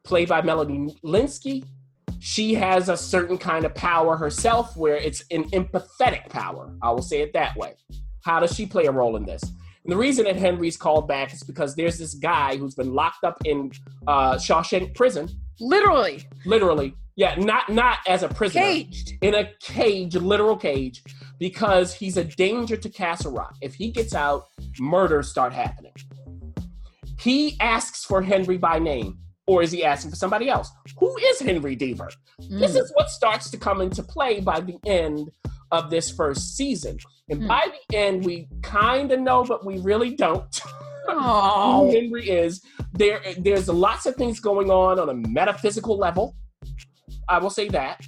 played 0.04 0.30
by 0.30 0.42
Melanie 0.42 0.96
Lynskey. 1.04 1.66
She 2.20 2.54
has 2.54 2.90
a 2.90 2.98
certain 2.98 3.38
kind 3.38 3.66
of 3.66 3.74
power 3.76 4.16
herself 4.16 4.76
where 4.76 4.96
it's 4.96 5.24
an 5.32 5.50
empathetic 5.52 6.30
power. 6.30 6.74
I 6.82 6.92
will 6.92 7.02
say 7.02 7.22
it 7.22 7.34
that 7.34 7.56
way. 7.56 7.76
How 8.24 8.40
does 8.40 8.56
she 8.56 8.66
play 8.66 8.86
a 8.86 8.92
role 8.92 9.16
in 9.16 9.26
this? 9.26 9.44
And 9.88 9.94
the 9.94 9.98
reason 9.98 10.26
that 10.26 10.36
Henry's 10.36 10.76
called 10.76 11.08
back 11.08 11.34
is 11.34 11.44
because 11.44 11.74
there's 11.76 11.98
this 11.98 12.14
guy 12.14 12.58
who's 12.58 12.76
been 12.76 12.94
locked 12.94 13.24
up 13.24 13.38
in 13.46 13.72
uh, 14.06 14.36
Shawshank 14.36 14.94
prison, 14.96 15.30
Literally 15.62 16.24
literally. 16.46 16.94
Yeah, 17.16 17.36
not 17.36 17.70
not 17.70 18.00
as 18.06 18.22
a 18.22 18.28
prisoner 18.28 18.62
caged. 18.64 19.14
in 19.22 19.34
a 19.34 19.50
cage, 19.62 20.16
literal 20.18 20.58
cage, 20.58 21.02
because 21.40 21.94
he's 21.94 22.18
a 22.18 22.26
danger 22.26 22.76
to 22.76 22.90
Castle 22.90 23.32
Rock. 23.32 23.56
If 23.62 23.76
he 23.76 23.90
gets 23.90 24.14
out, 24.14 24.48
murders 24.78 25.30
start 25.30 25.54
happening. 25.54 25.94
He 27.18 27.58
asks 27.62 28.04
for 28.04 28.22
Henry 28.22 28.58
by 28.58 28.78
name, 28.78 29.18
or 29.48 29.64
is 29.64 29.72
he 29.72 29.86
asking 29.86 30.12
for 30.12 30.18
somebody 30.18 30.50
else? 30.50 30.70
Who 31.00 31.16
is 31.18 31.40
Henry 31.40 31.78
Deaver? 31.78 32.10
This 32.40 32.74
Mm. 32.76 32.82
is 32.82 32.92
what 32.94 33.10
starts 33.10 33.50
to 33.52 33.58
come 33.58 33.80
into 33.82 34.04
play 34.04 34.42
by 34.42 34.60
the 34.60 34.76
end 34.86 35.32
of 35.72 35.90
this 35.90 36.10
first 36.12 36.56
season. 36.56 36.98
And 37.30 37.42
Hmm. 37.42 37.48
by 37.48 37.68
the 37.90 37.98
end, 37.98 38.26
we 38.26 38.48
kind 38.62 39.12
of 39.12 39.20
know, 39.20 39.44
but 39.44 39.66
we 39.66 39.80
really 39.80 40.16
don't. 40.16 40.56
who 41.08 41.14
Oh, 41.14 41.90
Henry 41.92 42.30
is. 42.30 42.62
There, 42.94 43.22
there's 43.38 43.70
lots 43.70 44.06
of 44.06 44.16
things 44.16 44.40
going 44.40 44.70
on 44.70 45.00
on 45.00 45.10
a 45.10 45.14
metaphysical 45.14 45.98
level. 45.98 46.36
I 47.30 47.38
will 47.40 47.50
say 47.50 47.70
that. 47.70 48.02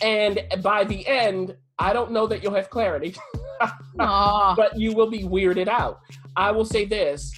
And 0.00 0.42
by 0.62 0.84
the 0.84 1.06
end, 1.06 1.56
I 1.78 1.92
don't 1.92 2.12
know 2.12 2.26
that 2.28 2.42
you'll 2.42 2.54
have 2.54 2.70
clarity, 2.70 3.14
but 3.96 4.78
you 4.78 4.92
will 4.94 5.10
be 5.10 5.24
weirded 5.24 5.68
out. 5.68 6.00
I 6.36 6.50
will 6.50 6.64
say 6.64 6.84
this. 6.84 7.32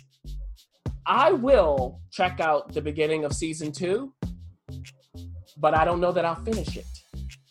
I 1.06 1.32
will 1.32 2.00
check 2.10 2.40
out 2.40 2.72
the 2.72 2.80
beginning 2.80 3.24
of 3.24 3.32
season 3.34 3.72
two, 3.72 4.12
but 5.58 5.74
I 5.74 5.84
don't 5.84 6.00
know 6.00 6.12
that 6.12 6.24
I'll 6.24 6.42
finish 6.42 6.76
it. 6.76 6.86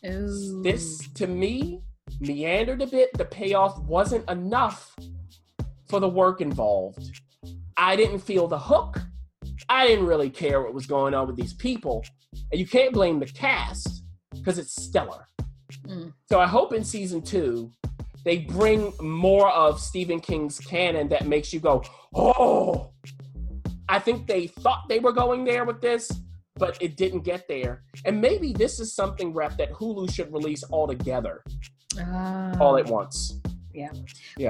Ooh. 0.06 0.62
This, 0.64 1.08
to 1.16 1.28
me, 1.28 1.82
meandered 2.20 2.82
a 2.82 2.88
bit. 2.88 3.10
The 3.18 3.26
payoff 3.26 3.80
wasn't 3.80 4.30
enough 4.30 4.96
for 5.90 6.00
the 6.00 6.10
work 6.10 6.42
involved. 6.42 7.22
I 7.78 7.96
didn't 7.96 8.20
feel 8.20 8.48
the 8.48 8.60
hook. 8.60 9.00
I 9.70 9.88
didn't 9.88 10.06
really 10.06 10.30
care 10.30 10.62
what 10.62 10.74
was 10.74 10.86
going 10.86 11.14
on 11.14 11.28
with 11.28 11.36
these 11.36 11.54
people. 11.54 12.04
And 12.52 12.60
you 12.60 12.68
can't 12.68 12.94
blame 12.94 13.20
the 13.20 13.26
cast 13.26 14.04
because 14.36 14.58
it's 14.58 14.82
stellar. 14.82 15.28
Mm. 15.88 16.14
So 16.30 16.40
I 16.40 16.48
hope 16.48 16.74
in 16.74 16.84
season 16.84 17.22
two, 17.22 17.72
they 18.26 18.40
bring 18.40 18.94
more 19.02 19.50
of 19.50 19.80
Stephen 19.80 20.20
King's 20.20 20.60
canon 20.60 21.10
that 21.10 21.28
makes 21.28 21.54
you 21.54 21.60
go, 21.60 21.84
oh. 22.16 22.92
I 23.90 24.00
think 24.00 24.28
they 24.28 24.48
thought 24.48 24.88
they 24.90 25.00
were 25.00 25.12
going 25.12 25.44
there 25.44 25.66
with 25.66 25.82
this, 25.82 26.10
but 26.56 26.78
it 26.82 26.96
didn't 26.98 27.22
get 27.22 27.48
there. 27.48 27.84
And 28.06 28.20
maybe 28.22 28.54
this 28.54 28.80
is 28.80 28.94
something, 28.94 29.34
Ref, 29.34 29.58
that 29.58 29.72
Hulu 29.72 30.12
should 30.14 30.32
release 30.32 30.64
all 30.64 30.88
together, 30.88 31.44
Ah. 32.00 32.58
all 32.60 32.78
at 32.78 32.86
once. 32.88 33.40
Yeah. 33.74 33.90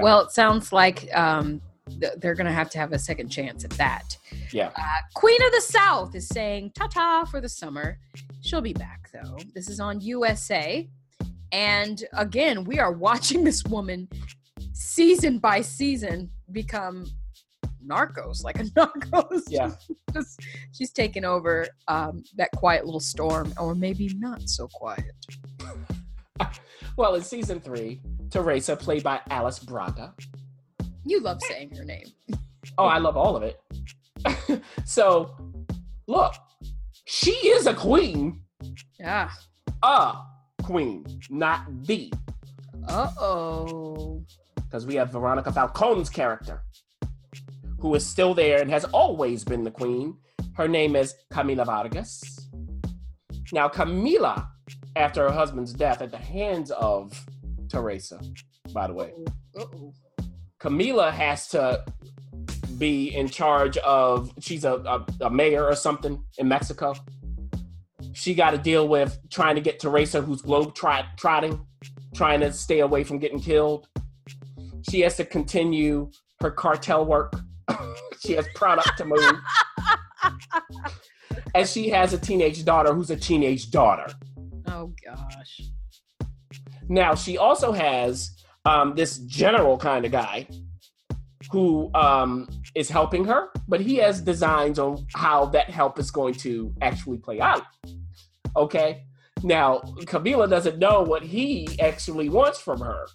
Well, 0.02 0.20
it 0.20 0.32
sounds 0.32 0.70
like 0.72 1.08
um, 1.16 1.62
th- 1.98 2.12
they're 2.18 2.34
going 2.34 2.46
to 2.46 2.52
have 2.52 2.68
to 2.70 2.78
have 2.78 2.92
a 2.92 2.98
second 2.98 3.30
chance 3.30 3.64
at 3.64 3.70
that. 3.72 4.18
Yeah. 4.52 4.70
Uh, 4.76 4.82
Queen 5.14 5.42
of 5.42 5.50
the 5.52 5.62
South 5.62 6.14
is 6.14 6.28
saying 6.28 6.72
ta 6.74 6.88
ta 6.88 7.24
for 7.24 7.40
the 7.40 7.48
summer. 7.48 7.98
She'll 8.42 8.60
be 8.60 8.74
back 8.74 9.10
though. 9.12 9.38
This 9.54 9.70
is 9.70 9.80
on 9.80 10.00
USA. 10.02 10.86
And 11.52 12.04
again, 12.12 12.64
we 12.64 12.78
are 12.78 12.92
watching 12.92 13.44
this 13.48 13.64
woman 13.64 14.08
season 14.72 15.38
by 15.38 15.62
season 15.62 16.30
become 16.52 17.06
narcos, 17.88 18.42
like 18.44 18.58
a 18.60 18.64
narcos. 18.78 19.42
Yeah. 19.48 19.70
Just- 20.12 20.40
she's 20.72 20.92
taken 20.92 21.24
over 21.24 21.66
um, 21.88 22.22
that 22.36 22.50
quiet 22.56 22.84
little 22.84 23.00
storm, 23.00 23.52
or 23.58 23.74
maybe 23.74 24.10
not 24.16 24.48
so 24.48 24.68
quiet. 24.68 25.04
Well, 26.96 27.16
in 27.16 27.22
season 27.22 27.58
three, 27.60 28.00
Teresa, 28.30 28.76
played 28.76 29.02
by 29.02 29.20
Alice 29.28 29.58
Braga. 29.58 30.14
You 31.04 31.20
love 31.20 31.40
saying 31.42 31.74
her 31.74 31.84
name. 31.84 32.06
Oh, 32.78 32.84
I 32.84 32.98
love 32.98 33.16
all 33.16 33.34
of 33.36 33.42
it. 33.42 33.60
so, 34.84 35.36
look, 36.06 36.34
she 37.04 37.32
is 37.32 37.66
a 37.66 37.74
queen, 37.74 38.42
Yeah. 39.00 39.28
a 39.82 40.18
queen, 40.62 41.04
not 41.30 41.64
the. 41.84 42.12
Uh 42.88 43.10
oh. 43.20 44.22
because 44.54 44.86
we 44.86 44.94
have 44.94 45.10
Veronica 45.10 45.50
Falcone's 45.50 46.08
character, 46.10 46.62
who 47.84 47.94
is 47.94 48.06
still 48.06 48.32
there 48.32 48.62
and 48.62 48.70
has 48.70 48.86
always 48.86 49.44
been 49.44 49.62
the 49.62 49.70
queen. 49.70 50.16
Her 50.54 50.66
name 50.66 50.96
is 50.96 51.14
Camila 51.30 51.66
Vargas. 51.66 52.48
Now, 53.52 53.68
Camila, 53.68 54.48
after 54.96 55.24
her 55.24 55.30
husband's 55.30 55.74
death 55.74 56.00
at 56.00 56.10
the 56.10 56.16
hands 56.16 56.70
of 56.70 57.12
Teresa, 57.68 58.22
by 58.72 58.86
the 58.86 58.94
way, 58.94 59.12
Uh 59.54 59.64
oh. 59.64 59.92
Camila 60.58 61.12
has 61.12 61.48
to 61.48 61.84
be 62.78 63.14
in 63.14 63.28
charge 63.28 63.76
of, 63.76 64.32
she's 64.40 64.64
a, 64.64 64.76
a, 64.76 65.26
a 65.26 65.30
mayor 65.30 65.64
or 65.66 65.76
something 65.76 66.24
in 66.38 66.48
Mexico. 66.48 66.94
she 68.14 68.34
got 68.34 68.52
to 68.52 68.58
deal 68.58 68.88
with 68.88 69.18
trying 69.28 69.56
to 69.56 69.60
get 69.60 69.78
Teresa, 69.78 70.22
who's 70.22 70.40
globe 70.40 70.74
trot- 70.74 71.18
trotting, 71.18 71.60
trying 72.14 72.40
to 72.40 72.50
stay 72.50 72.80
away 72.80 73.04
from 73.04 73.18
getting 73.18 73.40
killed. 73.40 73.88
She 74.88 75.00
has 75.00 75.18
to 75.18 75.26
continue 75.26 76.10
her 76.40 76.50
cartel 76.50 77.04
work. 77.04 77.43
she 78.20 78.32
has 78.32 78.46
product 78.54 78.96
to 78.98 79.04
move. 79.04 79.40
and 81.54 81.68
she 81.68 81.88
has 81.90 82.12
a 82.12 82.18
teenage 82.18 82.64
daughter 82.64 82.92
who's 82.94 83.10
a 83.10 83.16
teenage 83.16 83.70
daughter. 83.70 84.06
Oh 84.66 84.92
gosh. 85.04 85.60
Now 86.88 87.14
she 87.14 87.38
also 87.38 87.72
has 87.72 88.30
um, 88.64 88.94
this 88.94 89.18
general 89.18 89.76
kind 89.78 90.04
of 90.04 90.12
guy 90.12 90.46
who 91.50 91.90
um, 91.94 92.48
is 92.74 92.88
helping 92.88 93.24
her, 93.24 93.50
but 93.68 93.80
he 93.80 93.96
has 93.96 94.20
designs 94.20 94.78
on 94.78 95.06
how 95.14 95.46
that 95.46 95.70
help 95.70 95.98
is 95.98 96.10
going 96.10 96.34
to 96.34 96.74
actually 96.82 97.18
play 97.18 97.40
out. 97.40 97.62
Okay. 98.56 99.04
Now 99.42 99.78
Camila 100.00 100.48
doesn't 100.48 100.78
know 100.78 101.02
what 101.02 101.22
he 101.22 101.68
actually 101.80 102.28
wants 102.28 102.58
from 102.58 102.80
her. 102.80 103.06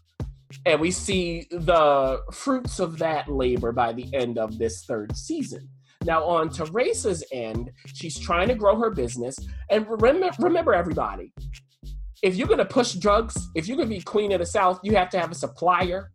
And 0.66 0.80
we 0.82 0.92
see 0.92 1.48
the 1.52 2.22
fruits 2.32 2.80
of 2.80 2.98
that 3.00 3.30
labor 3.30 3.72
by 3.72 3.94
the 3.94 4.14
end 4.14 4.38
of 4.38 4.58
this 4.58 4.84
third 4.86 5.16
season. 5.16 5.70
Now, 6.06 6.24
on 6.24 6.50
Teresa's 6.50 7.24
end, 7.32 7.72
she's 7.86 8.18
trying 8.18 8.48
to 8.48 8.56
grow 8.56 8.80
her 8.80 8.90
business. 8.90 9.38
And 9.70 9.86
remember, 9.88 10.32
remember 10.40 10.74
everybody, 10.74 11.34
if 12.24 12.36
you're 12.36 12.48
going 12.48 12.60
to 12.60 12.66
push 12.66 12.94
drugs, 12.94 13.50
if 13.54 13.68
you're 13.68 13.78
going 13.78 13.90
to 13.90 13.96
be 13.96 14.02
queen 14.02 14.32
of 14.32 14.40
the 14.40 14.46
South, 14.46 14.80
you 14.84 14.96
have 14.96 15.10
to 15.10 15.20
have 15.20 15.32
a 15.32 15.36
supplier. 15.36 16.12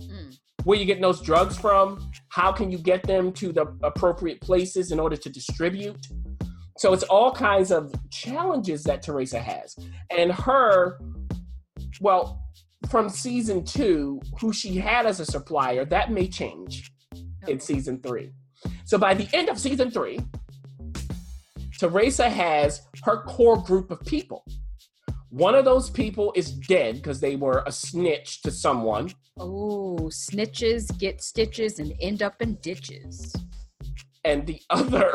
Mm. 0.00 0.36
Where 0.64 0.78
you 0.78 0.84
getting 0.84 1.02
those 1.02 1.20
drugs 1.20 1.58
from? 1.58 2.10
How 2.30 2.52
can 2.52 2.70
you 2.70 2.78
get 2.78 3.02
them 3.02 3.32
to 3.34 3.52
the 3.52 3.66
appropriate 3.82 4.40
places 4.40 4.92
in 4.92 5.00
order 5.00 5.16
to 5.16 5.28
distribute? 5.28 6.06
So 6.78 6.92
it's 6.92 7.04
all 7.04 7.32
kinds 7.32 7.70
of 7.70 7.94
challenges 8.10 8.84
that 8.84 9.02
Teresa 9.02 9.40
has. 9.40 9.76
And 10.10 10.32
her, 10.32 10.98
well, 12.00 12.43
from 12.90 13.08
season 13.08 13.64
two, 13.64 14.20
who 14.40 14.52
she 14.52 14.76
had 14.76 15.06
as 15.06 15.20
a 15.20 15.24
supplier, 15.24 15.84
that 15.86 16.10
may 16.10 16.28
change 16.28 16.92
in 17.48 17.60
season 17.60 18.00
three. 18.00 18.30
So 18.84 18.98
by 18.98 19.14
the 19.14 19.28
end 19.32 19.48
of 19.48 19.58
season 19.58 19.90
three, 19.90 20.20
Teresa 21.78 22.28
has 22.30 22.82
her 23.02 23.22
core 23.22 23.62
group 23.62 23.90
of 23.90 24.00
people. 24.00 24.44
One 25.30 25.54
of 25.54 25.64
those 25.64 25.90
people 25.90 26.32
is 26.36 26.52
dead 26.52 26.96
because 26.96 27.20
they 27.20 27.34
were 27.34 27.64
a 27.66 27.72
snitch 27.72 28.42
to 28.42 28.50
someone. 28.50 29.10
Oh, 29.36 30.08
snitches 30.12 30.96
get 30.98 31.22
stitches 31.22 31.80
and 31.80 31.92
end 32.00 32.22
up 32.22 32.40
in 32.40 32.54
ditches. 32.62 33.34
And 34.24 34.46
the 34.46 34.60
other, 34.70 35.12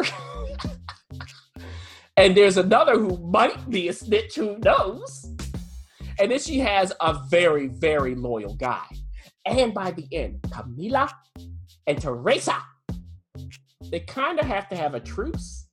and 2.18 2.36
there's 2.36 2.58
another 2.58 3.00
who 3.00 3.18
might 3.18 3.70
be 3.70 3.88
a 3.88 3.94
snitch, 3.94 4.36
who 4.36 4.58
knows? 4.60 5.34
And 6.20 6.32
then 6.32 6.40
she 6.40 6.60
has 6.60 6.92
a 7.00 7.18
very, 7.30 7.68
very 7.68 8.14
loyal 8.14 8.56
guy. 8.56 8.86
And 9.46 9.74
by 9.74 9.92
the 9.92 10.06
end, 10.12 10.42
Camila 10.50 11.10
and 11.88 12.02
Teresa, 12.02 12.58
they 13.90 14.02
kind 14.02 14.40
of 14.40 14.46
have 14.46 14.68
to 14.70 14.76
have 14.76 14.94
a 14.96 15.00
truce. 15.00 15.68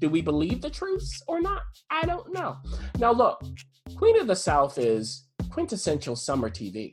Do 0.00 0.08
we 0.08 0.22
believe 0.22 0.60
the 0.60 0.70
truce 0.70 1.22
or 1.28 1.40
not? 1.40 1.62
I 1.90 2.04
don't 2.04 2.32
know. 2.32 2.56
Now, 2.98 3.12
look, 3.12 3.42
Queen 3.96 4.18
of 4.18 4.26
the 4.26 4.36
South 4.36 4.76
is 4.78 5.26
quintessential 5.50 6.16
summer 6.16 6.50
TV. 6.50 6.92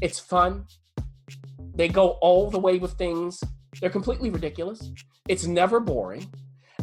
It's 0.00 0.18
fun. 0.18 0.64
They 1.74 1.88
go 1.88 2.10
all 2.22 2.50
the 2.50 2.58
way 2.58 2.78
with 2.78 2.92
things. 2.94 3.42
They're 3.80 3.90
completely 3.90 4.30
ridiculous. 4.30 4.90
It's 5.28 5.46
never 5.46 5.80
boring. 5.80 6.26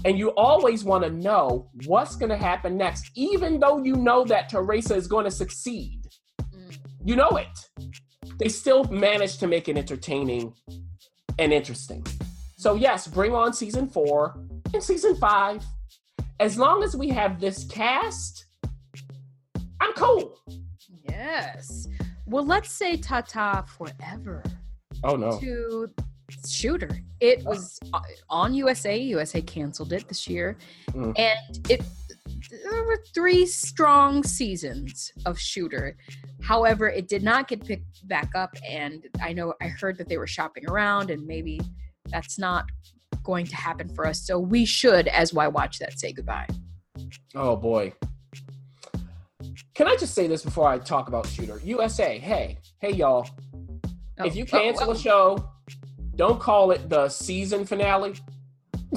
And 0.08 0.18
you 0.18 0.30
always 0.38 0.86
want 0.86 1.04
to 1.04 1.10
know 1.10 1.70
what's 1.86 2.16
going 2.16 2.30
to 2.30 2.38
happen 2.38 2.78
next, 2.78 3.12
even 3.16 3.60
though 3.60 3.84
you 3.84 3.94
know 3.98 4.24
that 4.24 4.48
Teresa 4.48 4.96
is 4.96 5.06
going 5.06 5.26
to 5.26 5.32
succeed. 5.32 6.08
Mm. 6.56 6.78
You 7.04 7.18
know 7.18 7.32
it. 7.32 7.90
They 8.40 8.48
still 8.48 8.86
manage 8.86 9.38
to 9.40 9.48
make 9.48 9.68
it 9.68 9.78
entertaining 9.78 10.54
and 11.38 11.52
interesting. 11.52 12.06
So, 12.56 12.76
yes, 12.76 13.06
bring 13.06 13.36
on 13.36 13.52
season 13.52 13.90
four 13.90 14.42
and 14.74 14.82
season 14.82 15.18
five. 15.18 15.62
As 16.40 16.58
long 16.58 16.84
as 16.84 16.96
we 16.96 17.10
have 17.10 17.42
this 17.42 17.66
cast, 17.66 18.46
I'm 19.82 19.92
cool. 19.92 20.40
Yes. 21.10 21.86
Well, 22.26 22.46
let's 22.46 22.72
say 22.72 22.96
ta 22.96 23.20
ta 23.20 23.64
forever 23.64 24.42
Oh, 25.04 25.18
no. 25.18 25.38
to 25.42 25.90
Shooter. 26.48 27.00
It 27.20 27.44
was 27.44 27.80
on 28.30 28.54
USA. 28.54 28.98
USA 28.98 29.42
canceled 29.42 29.94
it 29.94 30.08
this 30.08 30.28
year. 30.28 30.58
Mm. 30.92 31.18
And 31.18 31.70
it 31.70 31.82
there 32.52 32.84
were 32.84 33.04
three 33.14 33.46
strong 33.46 34.24
seasons 34.24 35.12
of 35.26 35.40
Shooter. 35.40 35.98
However, 36.42 36.88
it 36.88 37.08
did 37.08 37.24
not 37.24 37.48
get 37.48 37.66
picked 37.66 38.08
back 38.08 38.32
up. 38.36 38.56
And 38.68 39.06
I 39.22 39.34
know 39.34 39.54
I 39.62 39.68
heard 39.68 39.98
that 39.98 40.08
they 40.08 40.18
were 40.18 40.28
shopping 40.28 40.70
around, 40.70 41.10
and 41.10 41.26
maybe 41.26 41.60
that's 42.10 42.38
not 42.38 42.66
going 43.24 43.46
to 43.48 43.56
happen 43.56 43.90
for 43.90 44.06
us. 44.06 44.26
So 44.26 44.40
we 44.40 44.66
should, 44.66 45.08
as 45.08 45.34
why 45.34 45.48
watch 45.48 45.80
that, 45.80 46.00
say 46.00 46.14
goodbye. 46.14 46.48
Oh, 47.36 47.56
boy. 47.56 47.94
Can 49.74 49.88
I 49.88 49.96
just 49.96 50.14
say 50.14 50.28
this 50.28 50.44
before 50.44 50.68
I 50.68 50.80
talk 50.80 51.08
about 51.08 51.28
Shooter? 51.28 51.62
USA, 51.64 52.18
hey, 52.18 52.58
hey, 52.80 52.92
y'all. 52.94 53.28
Oh, 54.20 54.26
if 54.26 54.36
you 54.36 54.46
cancel 54.46 54.90
oh. 54.90 54.94
a 54.94 54.98
show, 54.98 55.50
don't 56.18 56.40
call 56.40 56.72
it 56.72 56.90
the 56.90 57.08
season 57.10 57.66
finale. 57.66 58.16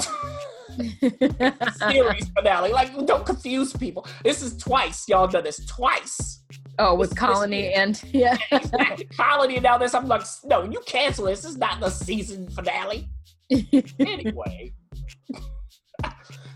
series 1.88 2.28
finale. 2.37 2.72
Like, 2.72 3.06
don't 3.06 3.24
confuse 3.26 3.72
people. 3.72 4.06
This 4.24 4.42
is 4.42 4.56
twice. 4.56 5.09
Y'all 5.09 5.26
done 5.28 5.44
this 5.44 5.64
twice. 5.66 6.42
oh, 6.78 6.94
with 6.94 7.11
This- 7.11 7.18
this 7.18 7.28
Colony 7.28 7.62
year. 7.62 7.72
and 7.76 8.02
yeah. 8.12 8.37
Exactly. 8.52 9.04
Colony 9.16 9.54
and 9.56 9.62
now 9.62 9.78
this. 9.78 9.94
I'm 9.94 10.09
like, 10.09 10.22
no, 10.44 10.64
you 10.64 10.80
cancel 10.87 11.26
this. 11.26 11.42
This 11.42 11.52
is 11.52 11.59
not 11.59 11.80
the 11.80 11.90
season 11.90 12.48
finale. 12.50 13.09
Anyway. 13.98 14.72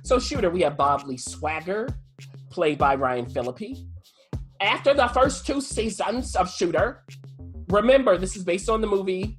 so, 0.05 0.18
shooter, 0.18 0.48
we 0.50 0.62
have 0.62 0.77
Bob 0.77 1.05
Lee 1.07 1.16
Swagger, 1.16 1.88
played 2.50 2.79
by 2.79 2.94
Ryan 2.94 3.27
Phillippe. 3.27 3.77
After 4.61 4.94
the 4.94 5.09
first 5.09 5.44
two 5.46 5.61
seasons 5.61 6.37
of 6.37 6.48
Shooter, 6.50 7.05
remember 7.68 8.16
this 8.16 8.37
is 8.37 8.44
based 8.44 8.68
on 8.70 8.81
the 8.81 8.87
movie. 8.87 9.38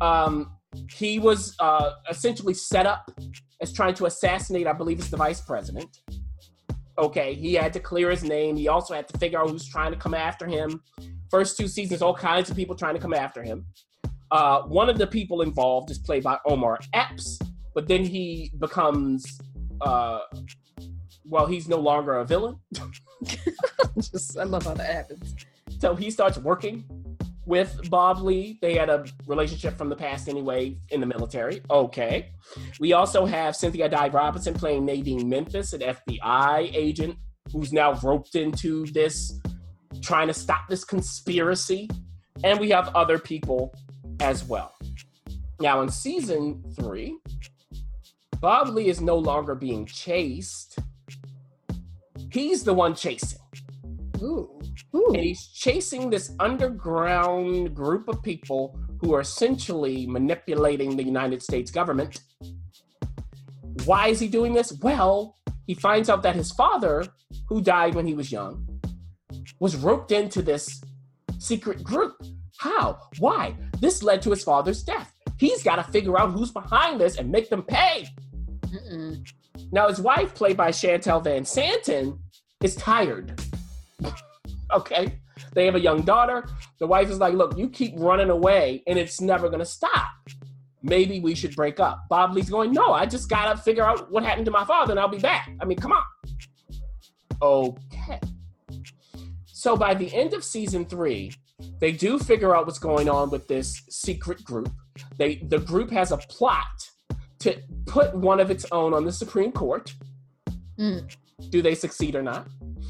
Um, 0.00 0.55
he 0.90 1.18
was 1.18 1.54
uh, 1.60 1.92
essentially 2.10 2.54
set 2.54 2.86
up 2.86 3.10
as 3.60 3.72
trying 3.72 3.94
to 3.94 4.06
assassinate, 4.06 4.66
I 4.66 4.72
believe 4.72 4.98
it's 4.98 5.10
the 5.10 5.16
vice 5.16 5.40
president. 5.40 6.00
Okay, 6.98 7.34
he 7.34 7.54
had 7.54 7.72
to 7.74 7.80
clear 7.80 8.10
his 8.10 8.24
name. 8.24 8.56
He 8.56 8.68
also 8.68 8.94
had 8.94 9.06
to 9.08 9.18
figure 9.18 9.38
out 9.38 9.50
who's 9.50 9.68
trying 9.68 9.92
to 9.92 9.98
come 9.98 10.14
after 10.14 10.46
him. 10.46 10.82
First 11.30 11.58
two 11.58 11.68
seasons, 11.68 12.00
all 12.00 12.14
kinds 12.14 12.48
of 12.50 12.56
people 12.56 12.74
trying 12.74 12.94
to 12.94 13.00
come 13.00 13.12
after 13.12 13.42
him. 13.42 13.66
Uh, 14.30 14.62
one 14.62 14.88
of 14.88 14.98
the 14.98 15.06
people 15.06 15.42
involved 15.42 15.90
is 15.90 15.98
played 15.98 16.22
by 16.22 16.38
Omar 16.46 16.78
Epps, 16.92 17.38
but 17.74 17.86
then 17.86 18.04
he 18.04 18.52
becomes, 18.58 19.38
uh, 19.82 20.20
well, 21.24 21.46
he's 21.46 21.68
no 21.68 21.78
longer 21.78 22.14
a 22.18 22.24
villain. 22.24 22.58
Just 23.98 24.38
I 24.38 24.44
love 24.44 24.64
how 24.64 24.74
that 24.74 24.90
happens. 24.90 25.34
So 25.78 25.94
he 25.94 26.10
starts 26.10 26.38
working 26.38 26.84
with 27.46 27.88
Bob 27.88 28.20
Lee. 28.20 28.58
They 28.60 28.74
had 28.74 28.90
a 28.90 29.06
relationship 29.26 29.78
from 29.78 29.88
the 29.88 29.96
past 29.96 30.28
anyway 30.28 30.76
in 30.90 31.00
the 31.00 31.06
military. 31.06 31.62
Okay. 31.70 32.30
We 32.80 32.92
also 32.92 33.24
have 33.24 33.56
Cynthia 33.56 33.88
Addai-Robinson 33.88 34.54
playing 34.54 34.84
Nadine 34.84 35.28
Memphis, 35.28 35.72
an 35.72 35.80
FBI 35.80 36.70
agent 36.74 37.16
who's 37.52 37.72
now 37.72 37.94
roped 38.02 38.34
into 38.34 38.84
this, 38.86 39.40
trying 40.02 40.26
to 40.26 40.34
stop 40.34 40.68
this 40.68 40.84
conspiracy. 40.84 41.88
And 42.44 42.58
we 42.60 42.68
have 42.70 42.94
other 42.94 43.18
people 43.18 43.72
as 44.20 44.44
well. 44.44 44.74
Now, 45.60 45.80
in 45.80 45.88
season 45.88 46.62
three, 46.78 47.16
Bob 48.40 48.68
Lee 48.68 48.88
is 48.88 49.00
no 49.00 49.16
longer 49.16 49.54
being 49.54 49.86
chased. 49.86 50.78
He's 52.30 52.64
the 52.64 52.74
one 52.74 52.94
chasing. 52.94 53.38
Ooh. 54.20 54.55
Ooh. 54.94 55.12
And 55.14 55.22
he's 55.22 55.48
chasing 55.48 56.10
this 56.10 56.32
underground 56.38 57.74
group 57.74 58.08
of 58.08 58.22
people 58.22 58.78
who 59.00 59.14
are 59.14 59.20
essentially 59.20 60.06
manipulating 60.06 60.96
the 60.96 61.02
United 61.02 61.42
States 61.42 61.70
government. 61.70 62.20
Why 63.84 64.08
is 64.08 64.20
he 64.20 64.28
doing 64.28 64.52
this? 64.52 64.72
Well, 64.80 65.36
he 65.66 65.74
finds 65.74 66.08
out 66.08 66.22
that 66.22 66.36
his 66.36 66.52
father, 66.52 67.04
who 67.48 67.60
died 67.60 67.94
when 67.94 68.06
he 68.06 68.14
was 68.14 68.32
young, 68.32 68.66
was 69.60 69.76
roped 69.76 70.12
into 70.12 70.42
this 70.42 70.82
secret 71.38 71.82
group. 71.82 72.14
How? 72.58 72.98
Why? 73.18 73.54
This 73.80 74.02
led 74.02 74.22
to 74.22 74.30
his 74.30 74.42
father's 74.42 74.82
death. 74.82 75.12
He's 75.38 75.62
got 75.62 75.76
to 75.76 75.92
figure 75.92 76.18
out 76.18 76.32
who's 76.32 76.50
behind 76.50 77.00
this 77.00 77.16
and 77.16 77.30
make 77.30 77.50
them 77.50 77.62
pay. 77.62 78.06
Mm-mm. 78.62 79.26
Now, 79.72 79.88
his 79.88 80.00
wife, 80.00 80.34
played 80.34 80.56
by 80.56 80.70
Shantel 80.70 81.22
VanSanten, 81.24 82.18
is 82.62 82.76
tired. 82.76 83.38
Okay? 84.72 85.20
They 85.52 85.66
have 85.66 85.74
a 85.74 85.80
young 85.80 86.02
daughter. 86.02 86.48
The 86.78 86.86
wife 86.86 87.10
is 87.10 87.18
like, 87.18 87.34
look, 87.34 87.56
you 87.58 87.68
keep 87.68 87.94
running 87.96 88.30
away 88.30 88.82
and 88.86 88.98
it's 88.98 89.20
never 89.20 89.48
going 89.48 89.60
to 89.60 89.66
stop. 89.66 90.08
maybe 90.82 91.20
we 91.20 91.34
should 91.34 91.54
break 91.54 91.80
up. 91.80 92.08
Bob 92.08 92.32
Lee's 92.32 92.50
going, 92.50 92.72
no, 92.72 92.92
I 92.92 93.06
just 93.06 93.28
gotta 93.28 93.56
figure 93.60 93.84
out 93.84 94.10
what 94.10 94.24
happened 94.24 94.46
to 94.46 94.50
my 94.50 94.64
father 94.64 94.92
and 94.92 95.00
I'll 95.00 95.08
be 95.08 95.18
back. 95.18 95.50
I 95.60 95.64
mean, 95.64 95.78
come 95.78 95.92
on. 95.92 96.02
Okay. 97.42 98.20
So 99.46 99.76
by 99.76 99.94
the 99.94 100.14
end 100.14 100.32
of 100.32 100.44
season 100.44 100.84
three, 100.84 101.32
they 101.80 101.92
do 101.92 102.18
figure 102.18 102.54
out 102.54 102.66
what's 102.66 102.78
going 102.78 103.08
on 103.08 103.30
with 103.30 103.48
this 103.48 103.82
secret 103.90 104.44
group. 104.44 104.72
They 105.18 105.36
the 105.36 105.58
group 105.58 105.90
has 105.90 106.12
a 106.12 106.18
plot 106.18 106.90
to 107.40 107.58
put 107.86 108.14
one 108.14 108.40
of 108.40 108.50
its 108.50 108.64
own 108.72 108.94
on 108.94 109.04
the 109.04 109.12
Supreme 109.12 109.52
Court. 109.52 109.94
Mm. 110.78 111.14
Do 111.50 111.62
they 111.62 111.74
succeed 111.74 112.14
or 112.14 112.22
not? 112.22 112.46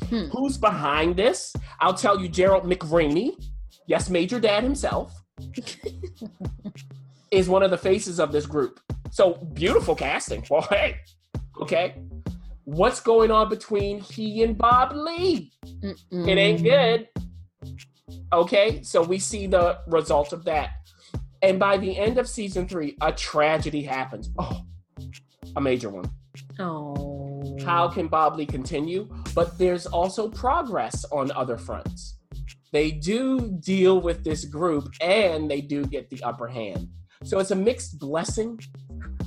Hmm. 0.09 0.27
Who's 0.29 0.57
behind 0.59 1.17
this? 1.17 1.55
I'll 1.81 1.95
tell 1.95 2.21
you, 2.21 2.29
Gerald 2.29 2.65
McRaney, 2.65 3.33
yes, 3.87 4.11
Major 4.11 4.41
Dad 4.41 4.63
himself, 4.63 5.13
is 7.31 7.49
one 7.49 7.63
of 7.63 7.71
the 7.71 7.79
faces 7.79 8.21
of 8.21 8.33
this 8.33 8.47
group. 8.47 8.81
So 9.11 9.35
beautiful 9.55 9.95
casting. 9.95 10.45
Well, 10.51 10.63
hey, 10.63 10.97
okay. 11.61 11.95
What's 12.65 13.01
going 13.01 13.31
on 13.31 13.49
between 13.49 14.01
he 14.01 14.43
and 14.43 14.59
Bob 14.59 14.93
Lee? 14.95 15.53
Mm-mm. 15.65 16.29
It 16.29 16.37
ain't 16.37 16.63
good. 16.63 17.09
Okay, 18.33 18.83
so 18.83 19.03
we 19.03 19.19
see 19.19 19.47
the 19.47 19.79
result 19.87 20.33
of 20.33 20.45
that. 20.45 20.71
And 21.43 21.59
by 21.59 21.77
the 21.77 21.97
end 21.97 22.19
of 22.19 22.29
season 22.29 22.67
three, 22.67 22.97
a 23.01 23.13
tragedy 23.13 23.83
happens. 23.83 24.31
Oh, 24.39 24.63
a 25.55 25.61
major 25.61 25.91
one. 25.91 26.11
Oh. 26.59 27.16
How 27.67 27.89
can 27.89 28.07
Bob 28.07 28.37
Lee 28.37 28.47
continue? 28.47 29.09
But 29.35 29.59
there's 29.59 29.87
also 29.87 30.29
progress 30.29 31.05
on 31.11 31.33
other 31.33 31.59
fronts. 31.59 32.17
They 32.73 32.93
do 32.93 33.59
deal 33.61 34.01
with 34.01 34.23
this 34.23 34.45
group 34.45 34.89
and 35.01 35.51
they 35.51 35.61
do 35.61 35.85
get 35.85 36.09
the 36.09 36.23
upper 36.23 36.47
hand. 36.47 36.89
So 37.25 37.39
it's 37.41 37.51
a 37.51 37.57
mixed 37.57 37.99
blessing 37.99 38.61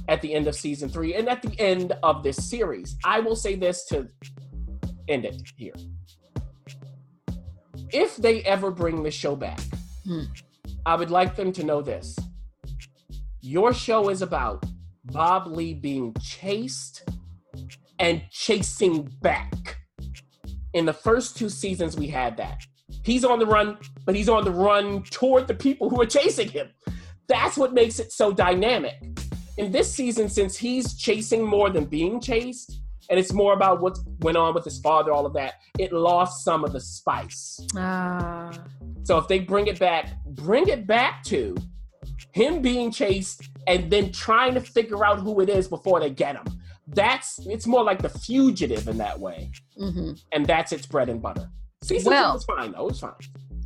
at 0.07 0.21
the 0.21 0.33
end 0.33 0.47
of 0.47 0.55
season 0.55 0.87
three 0.87 1.15
and 1.15 1.27
at 1.27 1.41
the 1.41 1.59
end 1.59 1.93
of 2.01 2.23
this 2.23 2.49
series. 2.49 2.95
I 3.03 3.19
will 3.19 3.35
say 3.35 3.55
this 3.55 3.85
to 3.87 4.07
end 5.09 5.25
it 5.25 5.41
here. 5.57 5.73
If 7.91 8.15
they 8.17 8.41
ever 8.43 8.71
bring 8.71 9.03
the 9.03 9.11
show 9.11 9.35
back, 9.35 9.59
Hmm. 10.05 10.23
I 10.85 10.95
would 10.95 11.11
like 11.11 11.35
them 11.35 11.51
to 11.53 11.63
know 11.63 11.81
this. 11.81 12.17
Your 13.41 13.73
show 13.73 14.09
is 14.09 14.21
about 14.21 14.65
Bob 15.05 15.45
Lee 15.47 15.73
being 15.73 16.15
chased 16.21 17.03
and 17.99 18.21
chasing 18.31 19.03
back. 19.21 19.77
In 20.73 20.85
the 20.85 20.93
first 20.93 21.37
two 21.37 21.49
seasons, 21.49 21.97
we 21.97 22.07
had 22.07 22.37
that. 22.37 22.61
He's 23.03 23.25
on 23.25 23.39
the 23.39 23.45
run, 23.45 23.77
but 24.05 24.15
he's 24.15 24.29
on 24.29 24.43
the 24.43 24.51
run 24.51 25.03
toward 25.03 25.47
the 25.47 25.53
people 25.53 25.89
who 25.89 26.01
are 26.01 26.05
chasing 26.05 26.49
him. 26.49 26.69
That's 27.27 27.57
what 27.57 27.73
makes 27.73 27.99
it 27.99 28.11
so 28.11 28.31
dynamic. 28.31 28.95
In 29.57 29.71
this 29.71 29.93
season, 29.93 30.29
since 30.29 30.57
he's 30.57 30.95
chasing 30.95 31.45
more 31.45 31.69
than 31.69 31.85
being 31.85 32.21
chased, 32.21 32.81
and 33.09 33.19
it's 33.19 33.33
more 33.33 33.53
about 33.53 33.81
what 33.81 33.97
went 34.19 34.37
on 34.37 34.53
with 34.53 34.63
his 34.63 34.79
father, 34.79 35.11
all 35.11 35.25
of 35.25 35.33
that, 35.33 35.55
it 35.79 35.91
lost 35.91 36.43
some 36.43 36.63
of 36.63 36.71
the 36.71 36.79
spice. 36.79 37.59
Ah. 37.75 38.51
So 39.03 39.17
if 39.17 39.27
they 39.27 39.39
bring 39.39 39.67
it 39.67 39.79
back, 39.79 40.11
bring 40.25 40.67
it 40.67 40.85
back 40.85 41.23
to 41.25 41.55
him 42.31 42.61
being 42.61 42.91
chased 42.91 43.49
and 43.67 43.89
then 43.91 44.11
trying 44.11 44.53
to 44.53 44.61
figure 44.61 45.03
out 45.03 45.19
who 45.19 45.41
it 45.41 45.49
is 45.49 45.67
before 45.67 45.99
they 45.99 46.11
get 46.11 46.35
him. 46.35 46.45
That's 46.93 47.39
it's 47.45 47.67
more 47.67 47.83
like 47.83 48.01
the 48.01 48.09
fugitive 48.09 48.87
in 48.87 48.97
that 48.97 49.19
way, 49.19 49.51
hmm 49.77 50.11
and 50.31 50.45
that's 50.45 50.71
its 50.71 50.85
bread 50.85 51.09
and 51.09 51.21
butter. 51.21 51.49
Season 51.83 52.11
Well- 52.11 52.31
two 52.31 52.33
was 52.35 52.45
fine 52.45 52.71
though; 52.71 52.85
it 52.87 52.89
was 52.91 52.99
fine. 52.99 53.13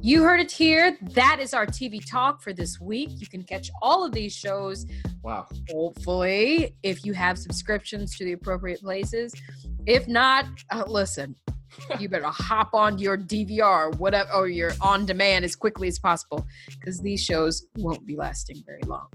You 0.06 0.24
heard 0.24 0.42
it 0.42 0.52
here. 0.52 0.98
That 1.14 1.38
is 1.40 1.54
our 1.54 1.66
TV 1.66 2.02
talk 2.06 2.42
for 2.42 2.52
this 2.52 2.78
week. 2.82 3.10
You 3.22 3.28
can 3.28 3.42
catch 3.44 3.72
all 3.82 4.06
of 4.06 4.12
these 4.12 4.34
shows 4.36 4.86
Wow. 5.24 5.48
hopefully 5.72 6.76
if 6.84 7.06
you 7.06 7.14
have 7.14 7.38
subscriptions 7.38 8.18
to 8.18 8.26
the 8.26 8.34
appropriate 8.34 8.82
places 8.82 9.34
if 9.86 10.06
not 10.08 10.46
uh, 10.72 10.84
listen 10.88 11.34
you 12.00 12.10
better 12.10 12.26
hop 12.28 12.74
on 12.74 12.98
your 13.00 13.18
dvr 13.18 13.96
whatever 13.98 14.30
or 14.34 14.48
your 14.50 14.74
on 14.82 15.06
demand 15.06 15.46
as 15.46 15.56
quickly 15.56 15.88
as 15.88 15.98
possible 15.98 16.46
because 16.78 17.00
these 17.00 17.24
shows 17.24 17.66
won't 17.78 18.06
be 18.06 18.18
lasting 18.18 18.62
very 18.66 18.82
long 18.86 19.08